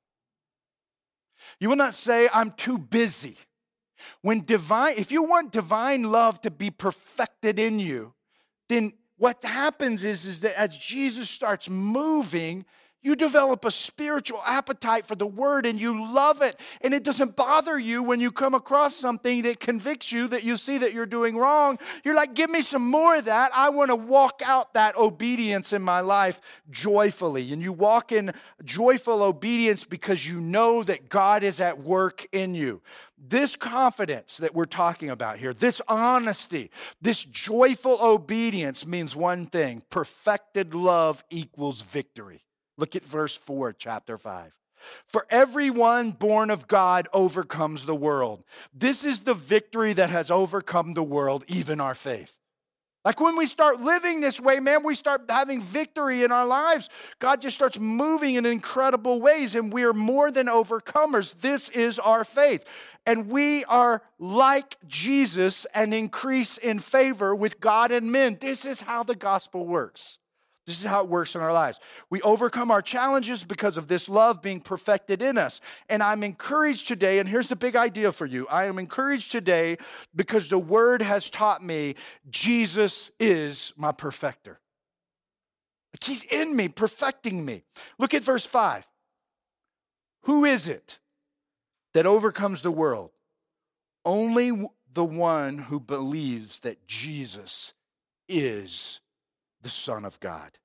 You 1.60 1.70
will 1.70 1.76
not 1.76 1.94
say, 1.94 2.30
I'm 2.34 2.52
too 2.52 2.78
busy. 2.78 3.38
When 4.22 4.44
divine, 4.44 4.96
if 4.98 5.12
you 5.12 5.24
want 5.24 5.52
divine 5.52 6.04
love 6.04 6.42
to 6.42 6.52
be 6.52 6.70
perfected 6.70 7.60
in 7.60 7.80
you, 7.80 8.14
then 8.70 8.92
what 9.18 9.44
happens 9.44 10.04
is, 10.04 10.26
is 10.26 10.42
that 10.42 10.60
as 10.60 10.78
Jesus 10.78 11.30
starts 11.30 11.70
moving, 11.70 12.66
you 13.04 13.16
develop 13.16 13.66
a 13.66 13.72
spiritual 13.72 14.42
appetite 14.46 15.06
for 15.06 15.16
the 15.16 15.28
word 15.28 15.66
and 15.66 15.80
you 15.80 16.12
love 16.14 16.42
it. 16.42 16.60
And 16.82 16.94
it 16.94 17.04
doesn't 17.04 17.36
bother 17.36 17.78
you 17.78 18.02
when 18.02 18.20
you 18.20 18.32
come 18.32 18.54
across 18.54 18.96
something 18.96 19.44
that 19.44 19.60
convicts 19.60 20.12
you 20.12 20.28
that 20.30 20.44
you 20.44 20.58
see 20.58 20.78
that 20.80 20.94
you're 20.94 21.06
doing 21.06 21.38
wrong. 21.38 21.78
You're 22.04 22.16
like, 22.16 22.34
give 22.34 22.50
me 22.50 22.62
some 22.62 22.90
more 22.90 23.18
of 23.18 23.26
that. 23.26 23.52
I 23.54 23.70
want 23.70 23.92
to 23.92 23.96
walk 23.96 24.42
out 24.46 24.74
that 24.74 24.98
obedience 24.98 25.74
in 25.74 25.82
my 25.82 26.00
life 26.00 26.40
joyfully. 26.72 27.52
And 27.52 27.62
you 27.62 27.74
walk 27.74 28.12
in 28.12 28.32
joyful 28.64 29.22
obedience 29.22 29.84
because 29.84 30.28
you 30.28 30.40
know 30.40 30.82
that 30.84 31.10
God 31.10 31.44
is 31.44 31.60
at 31.60 31.80
work 31.80 32.26
in 32.32 32.56
you. 32.56 32.82
This 33.26 33.56
confidence 33.56 34.38
that 34.38 34.54
we're 34.54 34.66
talking 34.66 35.10
about 35.10 35.38
here, 35.38 35.54
this 35.54 35.82
honesty, 35.88 36.72
this 37.02 37.24
joyful 37.24 37.98
obedience 38.02 38.86
means 38.86 39.16
one 39.16 39.46
thing 39.46 39.82
perfected 39.90 40.74
love 40.74 41.24
equals 41.30 41.82
victory. 41.82 42.44
Look 42.78 42.96
at 42.96 43.04
verse 43.04 43.36
4, 43.36 43.74
chapter 43.74 44.18
5. 44.18 44.58
For 45.08 45.26
everyone 45.30 46.12
born 46.12 46.50
of 46.50 46.68
God 46.68 47.08
overcomes 47.14 47.86
the 47.86 47.96
world. 47.96 48.44
This 48.74 49.04
is 49.04 49.24
the 49.24 49.34
victory 49.34 49.94
that 49.94 50.10
has 50.10 50.30
overcome 50.30 50.94
the 50.94 51.04
world, 51.04 51.46
even 51.48 51.80
our 51.80 51.96
faith. 51.96 52.38
Like 53.06 53.20
when 53.20 53.36
we 53.36 53.46
start 53.46 53.82
living 53.82 54.22
this 54.22 54.40
way, 54.40 54.62
man, 54.62 54.84
we 54.84 54.96
start 54.96 55.24
having 55.28 55.62
victory 55.62 56.24
in 56.24 56.32
our 56.32 56.46
lives. 56.46 56.90
God 57.20 57.42
just 57.42 57.56
starts 57.56 57.78
moving 57.78 58.36
in 58.36 58.46
incredible 58.46 59.20
ways, 59.20 59.56
and 59.56 59.74
we 59.74 59.84
are 59.84 59.94
more 59.94 60.32
than 60.32 60.48
overcomers. 60.48 61.36
This 61.40 61.70
is 61.70 62.00
our 62.00 62.24
faith. 62.24 62.64
And 63.06 63.28
we 63.28 63.66
are 63.66 64.02
like 64.20 64.78
Jesus 64.88 65.66
and 65.76 65.94
increase 65.94 66.58
in 66.58 66.80
favor 66.80 67.36
with 67.36 67.60
God 67.60 67.92
and 67.92 68.10
men. 68.10 68.38
This 68.40 68.64
is 68.64 68.80
how 68.80 69.04
the 69.04 69.16
gospel 69.16 69.66
works. 69.66 70.20
This 70.66 70.80
is 70.80 70.86
how 70.86 71.04
it 71.04 71.10
works 71.10 71.36
in 71.36 71.42
our 71.42 71.52
lives. 71.52 71.80
We 72.10 72.22
overcome 72.22 72.72
our 72.72 72.82
challenges 72.82 73.44
because 73.44 73.76
of 73.76 73.88
this 73.88 74.08
love 74.08 74.42
being 74.42 74.62
perfected 74.62 75.22
in 75.22 75.38
us. 75.38 75.60
And 75.90 76.02
I'm 76.02 76.24
encouraged 76.24 76.88
today, 76.88 77.20
and 77.20 77.28
here's 77.28 77.48
the 77.48 77.58
big 77.58 77.76
idea 77.76 78.12
for 78.14 78.26
you 78.26 78.48
I 78.50 78.66
am 78.66 78.80
encouraged 78.80 79.32
today 79.32 79.78
because 80.16 80.50
the 80.50 80.60
word 80.60 81.02
has 81.02 81.30
taught 81.30 81.62
me 81.62 81.96
Jesus 82.30 83.12
is 83.20 83.74
my 83.76 83.92
perfecter. 83.92 84.60
Like 85.94 86.04
he's 86.04 86.24
in 86.24 86.56
me, 86.56 86.70
perfecting 86.70 87.44
me. 87.44 87.64
Look 88.00 88.14
at 88.14 88.24
verse 88.24 88.46
5. 88.46 88.90
Who 90.24 90.46
is 90.46 90.70
it 90.70 91.00
that 91.94 92.06
overcomes 92.06 92.62
the 92.62 92.72
world? 92.72 93.12
Only 94.06 94.66
the 94.94 95.06
one 95.06 95.58
who 95.58 95.80
believes 95.80 96.62
that 96.62 96.88
Jesus 96.88 97.74
is 98.30 99.02
the 99.64 99.70
Son 99.70 100.06
of 100.06 100.20
God. 100.20 100.60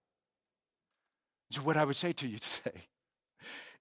So, 1.51 1.63
what 1.63 1.77
I 1.79 1.85
would 1.85 1.97
say 1.97 2.13
to 2.13 2.29
you 2.29 2.39
today 2.65 2.83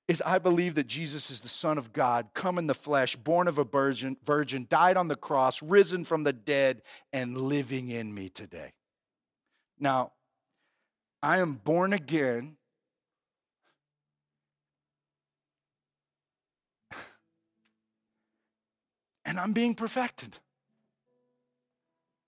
is 0.07 0.23
I 0.25 0.37
believe 0.37 0.75
that 0.75 0.87
Jesus 0.87 1.29
is 1.29 1.41
the 1.41 1.49
Son 1.49 1.77
of 1.77 1.91
God, 1.91 2.27
come 2.33 2.57
in 2.57 2.67
the 2.67 2.73
flesh, 2.73 3.17
born 3.17 3.47
of 3.47 3.57
a 3.57 3.65
virgin, 3.65 4.15
virgin, 4.25 4.65
died 4.69 4.95
on 4.95 5.09
the 5.09 5.17
cross, 5.17 5.61
risen 5.61 6.05
from 6.05 6.23
the 6.23 6.31
dead, 6.31 6.81
and 7.11 7.37
living 7.37 7.89
in 7.89 8.13
me 8.13 8.29
today. 8.29 8.71
Now, 9.79 10.13
I 11.21 11.39
am 11.39 11.55
born 11.55 11.93
again. 11.93 12.57
And 19.25 19.37
I'm 19.37 19.51
being 19.51 19.73
perfected. 19.73 20.39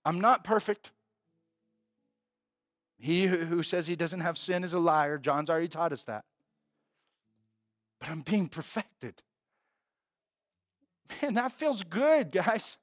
I'm 0.04 0.20
not 0.20 0.44
perfect. 0.44 0.92
He 3.00 3.26
who 3.26 3.62
says 3.62 3.86
he 3.86 3.96
doesn't 3.96 4.20
have 4.20 4.36
sin 4.36 4.62
is 4.62 4.74
a 4.74 4.78
liar. 4.78 5.16
John's 5.16 5.48
already 5.48 5.68
taught 5.68 5.92
us 5.92 6.04
that. 6.04 6.24
But 7.98 8.10
I'm 8.10 8.20
being 8.20 8.46
perfected. 8.46 9.22
Man, 11.22 11.34
that 11.34 11.52
feels 11.52 11.82
good, 11.82 12.30
guys. 12.30 12.76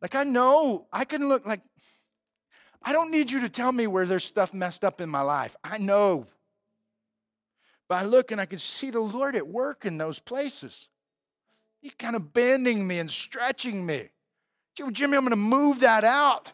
Like, 0.00 0.14
I 0.14 0.24
know 0.24 0.86
I 0.92 1.04
can 1.04 1.28
look 1.28 1.46
like, 1.46 1.60
I 2.82 2.92
don't 2.92 3.10
need 3.10 3.30
you 3.30 3.40
to 3.40 3.48
tell 3.48 3.72
me 3.72 3.86
where 3.86 4.06
there's 4.06 4.24
stuff 4.24 4.54
messed 4.54 4.84
up 4.84 5.00
in 5.00 5.08
my 5.08 5.22
life. 5.22 5.54
I 5.62 5.78
know. 5.78 6.26
But 7.88 7.96
I 7.96 8.04
look 8.04 8.32
and 8.32 8.40
I 8.40 8.46
can 8.46 8.58
see 8.58 8.90
the 8.90 9.00
Lord 9.00 9.36
at 9.36 9.46
work 9.46 9.84
in 9.84 9.98
those 9.98 10.18
places. 10.18 10.88
He's 11.80 11.94
kind 11.94 12.16
of 12.16 12.32
bending 12.32 12.86
me 12.86 12.98
and 12.98 13.10
stretching 13.10 13.84
me. 13.84 14.08
Jimmy, 14.74 15.16
I'm 15.16 15.22
going 15.22 15.30
to 15.30 15.36
move 15.36 15.80
that 15.80 16.04
out. 16.04 16.52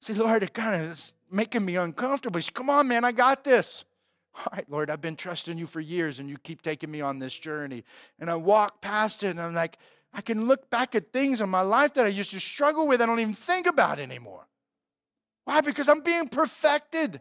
See, 0.00 0.12
Lord, 0.14 0.42
it 0.42 0.54
kind 0.54 0.90
of 0.90 1.12
making 1.30 1.64
me 1.64 1.76
uncomfortable. 1.76 2.38
He 2.38 2.42
said, 2.42 2.54
Come 2.54 2.70
on, 2.70 2.88
man, 2.88 3.04
I 3.04 3.12
got 3.12 3.44
this. 3.44 3.84
All 4.36 4.44
right, 4.52 4.70
Lord, 4.70 4.90
I've 4.90 5.00
been 5.00 5.16
trusting 5.16 5.58
you 5.58 5.66
for 5.66 5.80
years 5.80 6.18
and 6.18 6.28
you 6.28 6.36
keep 6.38 6.62
taking 6.62 6.90
me 6.90 7.00
on 7.00 7.18
this 7.18 7.38
journey. 7.38 7.84
And 8.18 8.30
I 8.30 8.34
walk 8.36 8.80
past 8.80 9.22
it 9.22 9.28
and 9.28 9.40
I'm 9.40 9.54
like, 9.54 9.78
I 10.12 10.20
can 10.20 10.46
look 10.46 10.70
back 10.70 10.94
at 10.94 11.12
things 11.12 11.40
in 11.40 11.48
my 11.48 11.60
life 11.60 11.94
that 11.94 12.06
I 12.06 12.08
used 12.08 12.30
to 12.30 12.40
struggle 12.40 12.86
with, 12.86 13.00
I 13.02 13.06
don't 13.06 13.20
even 13.20 13.34
think 13.34 13.66
about 13.66 13.98
anymore. 13.98 14.46
Why? 15.44 15.60
Because 15.60 15.88
I'm 15.88 16.00
being 16.00 16.28
perfected. 16.28 17.20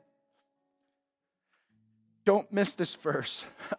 Don't 2.23 2.51
miss 2.51 2.73
this 2.73 2.95
verse. 2.95 3.45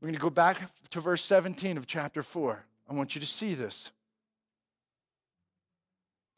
We're 0.00 0.08
going 0.08 0.14
to 0.14 0.20
go 0.20 0.30
back 0.30 0.58
to 0.90 1.00
verse 1.00 1.22
17 1.24 1.76
of 1.76 1.86
chapter 1.86 2.22
4. 2.22 2.64
I 2.88 2.94
want 2.94 3.14
you 3.14 3.20
to 3.20 3.26
see 3.26 3.54
this. 3.54 3.92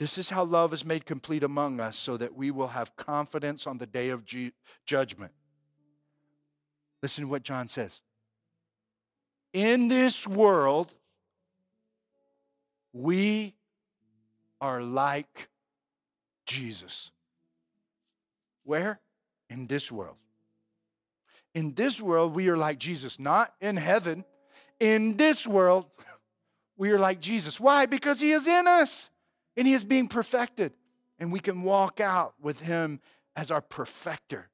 This 0.01 0.17
is 0.17 0.31
how 0.31 0.45
love 0.45 0.73
is 0.73 0.83
made 0.83 1.05
complete 1.05 1.45
among 1.45 1.79
us 1.79 1.95
so 1.95 2.17
that 2.17 2.35
we 2.35 2.51
will 2.51 2.69
have 2.69 2.97
confidence 2.97 3.67
on 3.67 3.77
the 3.77 3.85
day 3.85 4.09
of 4.09 4.25
ju- 4.25 4.51
judgment. 4.87 5.31
Listen 7.03 7.25
to 7.25 7.31
what 7.31 7.43
John 7.43 7.69
says. 7.69 8.01
In 9.53 9.89
this 9.89 10.27
world, 10.27 10.95
we 12.95 13.55
are 14.59 14.81
like 14.81 15.51
Jesus. 16.47 17.11
Where? 18.65 19.01
In 19.51 19.67
this 19.67 19.93
world. 19.93 20.17
In 21.55 21.75
this 21.75 22.01
world, 22.01 22.35
we 22.35 22.49
are 22.49 22.57
like 22.57 22.79
Jesus, 22.79 23.21
not 23.21 23.53
in 23.61 23.77
heaven. 23.77 24.25
In 24.81 25.19
this 25.19 25.47
world, 25.47 25.85
we 26.79 26.91
are 26.91 26.99
like 26.99 27.21
Jesus. 27.21 27.61
Why? 27.61 27.85
Because 27.85 28.19
he 28.19 28.31
is 28.31 28.47
in 28.47 28.67
us 28.67 29.10
and 29.61 29.67
he 29.67 29.75
is 29.75 29.85
being 29.85 30.09
perfected. 30.09 30.73
And 31.19 31.31
we 31.31 31.39
can 31.39 31.63
walk 31.63 32.01
out 32.01 32.33
with 32.41 32.63
him 32.63 32.99
as 33.37 33.51
our 33.51 33.61
perfecter. 33.61 34.49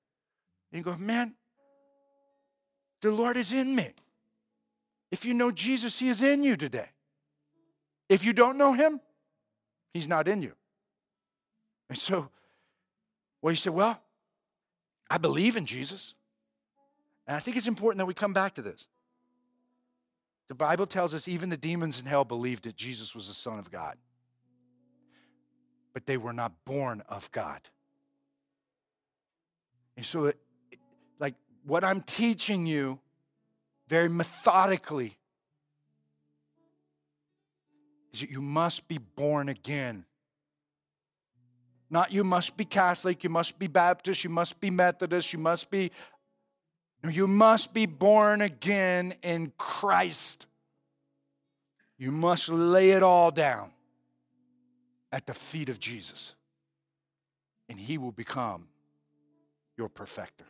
And 0.73 0.79
you 0.79 0.83
go, 0.83 0.99
man, 0.99 1.37
the 3.03 3.13
Lord 3.13 3.37
is 3.37 3.53
in 3.53 3.77
me. 3.77 3.91
If 5.13 5.25
you 5.25 5.33
know 5.33 5.53
Jesus, 5.53 5.97
he 6.01 6.09
is 6.09 6.23
in 6.23 6.43
you 6.43 6.57
today. 6.57 6.89
If 8.09 8.25
you 8.25 8.33
don't 8.33 8.59
know 8.59 8.73
him, 8.73 9.01
he's 9.95 10.09
not 10.09 10.27
in 10.27 10.43
you. 10.43 10.55
And 11.89 11.97
so, 11.97 12.29
well, 13.41 13.53
you 13.53 13.57
say, 13.57 13.71
well, 13.71 14.03
I 15.09 15.19
believe 15.19 15.55
in 15.55 15.67
Jesus. 15.67 16.17
And 17.29 17.37
I 17.37 17.39
think 17.39 17.57
it's 17.57 17.69
important 17.69 17.99
that 17.99 18.07
we 18.07 18.15
come 18.15 18.33
back 18.33 18.55
to 18.55 18.63
this. 18.63 18.89
The 20.49 20.57
Bible 20.57 20.87
tells 20.87 21.15
us 21.15 21.29
even 21.29 21.49
the 21.49 21.57
demons 21.57 22.01
in 22.01 22.07
hell 22.07 22.25
believed 22.25 22.65
that 22.65 22.75
Jesus 22.75 23.15
was 23.15 23.29
the 23.29 23.35
Son 23.35 23.61
of 23.61 23.71
God 23.71 23.97
but 25.97 26.05
they 26.05 26.18
were 26.18 26.34
not 26.34 26.53
born 26.66 27.03
of 27.09 27.32
God. 27.32 27.59
And 29.97 30.05
so, 30.05 30.30
like, 31.18 31.36
what 31.64 31.84
I'm 31.84 32.03
teaching 32.03 32.66
you 32.66 33.01
very 33.88 34.11
methodically 34.11 35.16
is 38.12 38.20
that 38.20 38.30
you 38.30 38.42
must 38.42 38.86
be 38.88 38.99
born 38.99 39.49
again. 39.49 40.05
Not 41.88 42.12
you 42.12 42.24
must 42.24 42.59
be 42.59 42.66
Catholic, 42.66 43.24
you 43.24 43.30
must 43.30 43.59
be 43.59 43.66
Baptist, 43.66 44.22
you 44.22 44.28
must 44.28 44.61
be 44.61 44.68
Methodist, 44.68 45.32
you 45.32 45.38
must 45.38 45.70
be. 45.70 45.92
You 47.11 47.26
must 47.26 47.72
be 47.72 47.86
born 47.86 48.42
again 48.42 49.14
in 49.22 49.51
Christ. 49.57 50.47
You 51.97 52.12
must 52.12 52.51
lay 52.51 52.90
it 52.90 53.03
all 53.03 53.30
down 53.30 53.70
at 55.17 55.25
the 55.25 55.33
feet 55.33 55.71
of 55.71 55.81
Jesus, 55.81 56.35
and 57.71 57.81
He 57.81 57.97
will 57.97 58.12
become 58.12 58.69
your 59.79 59.89
perfecter. 59.89 60.45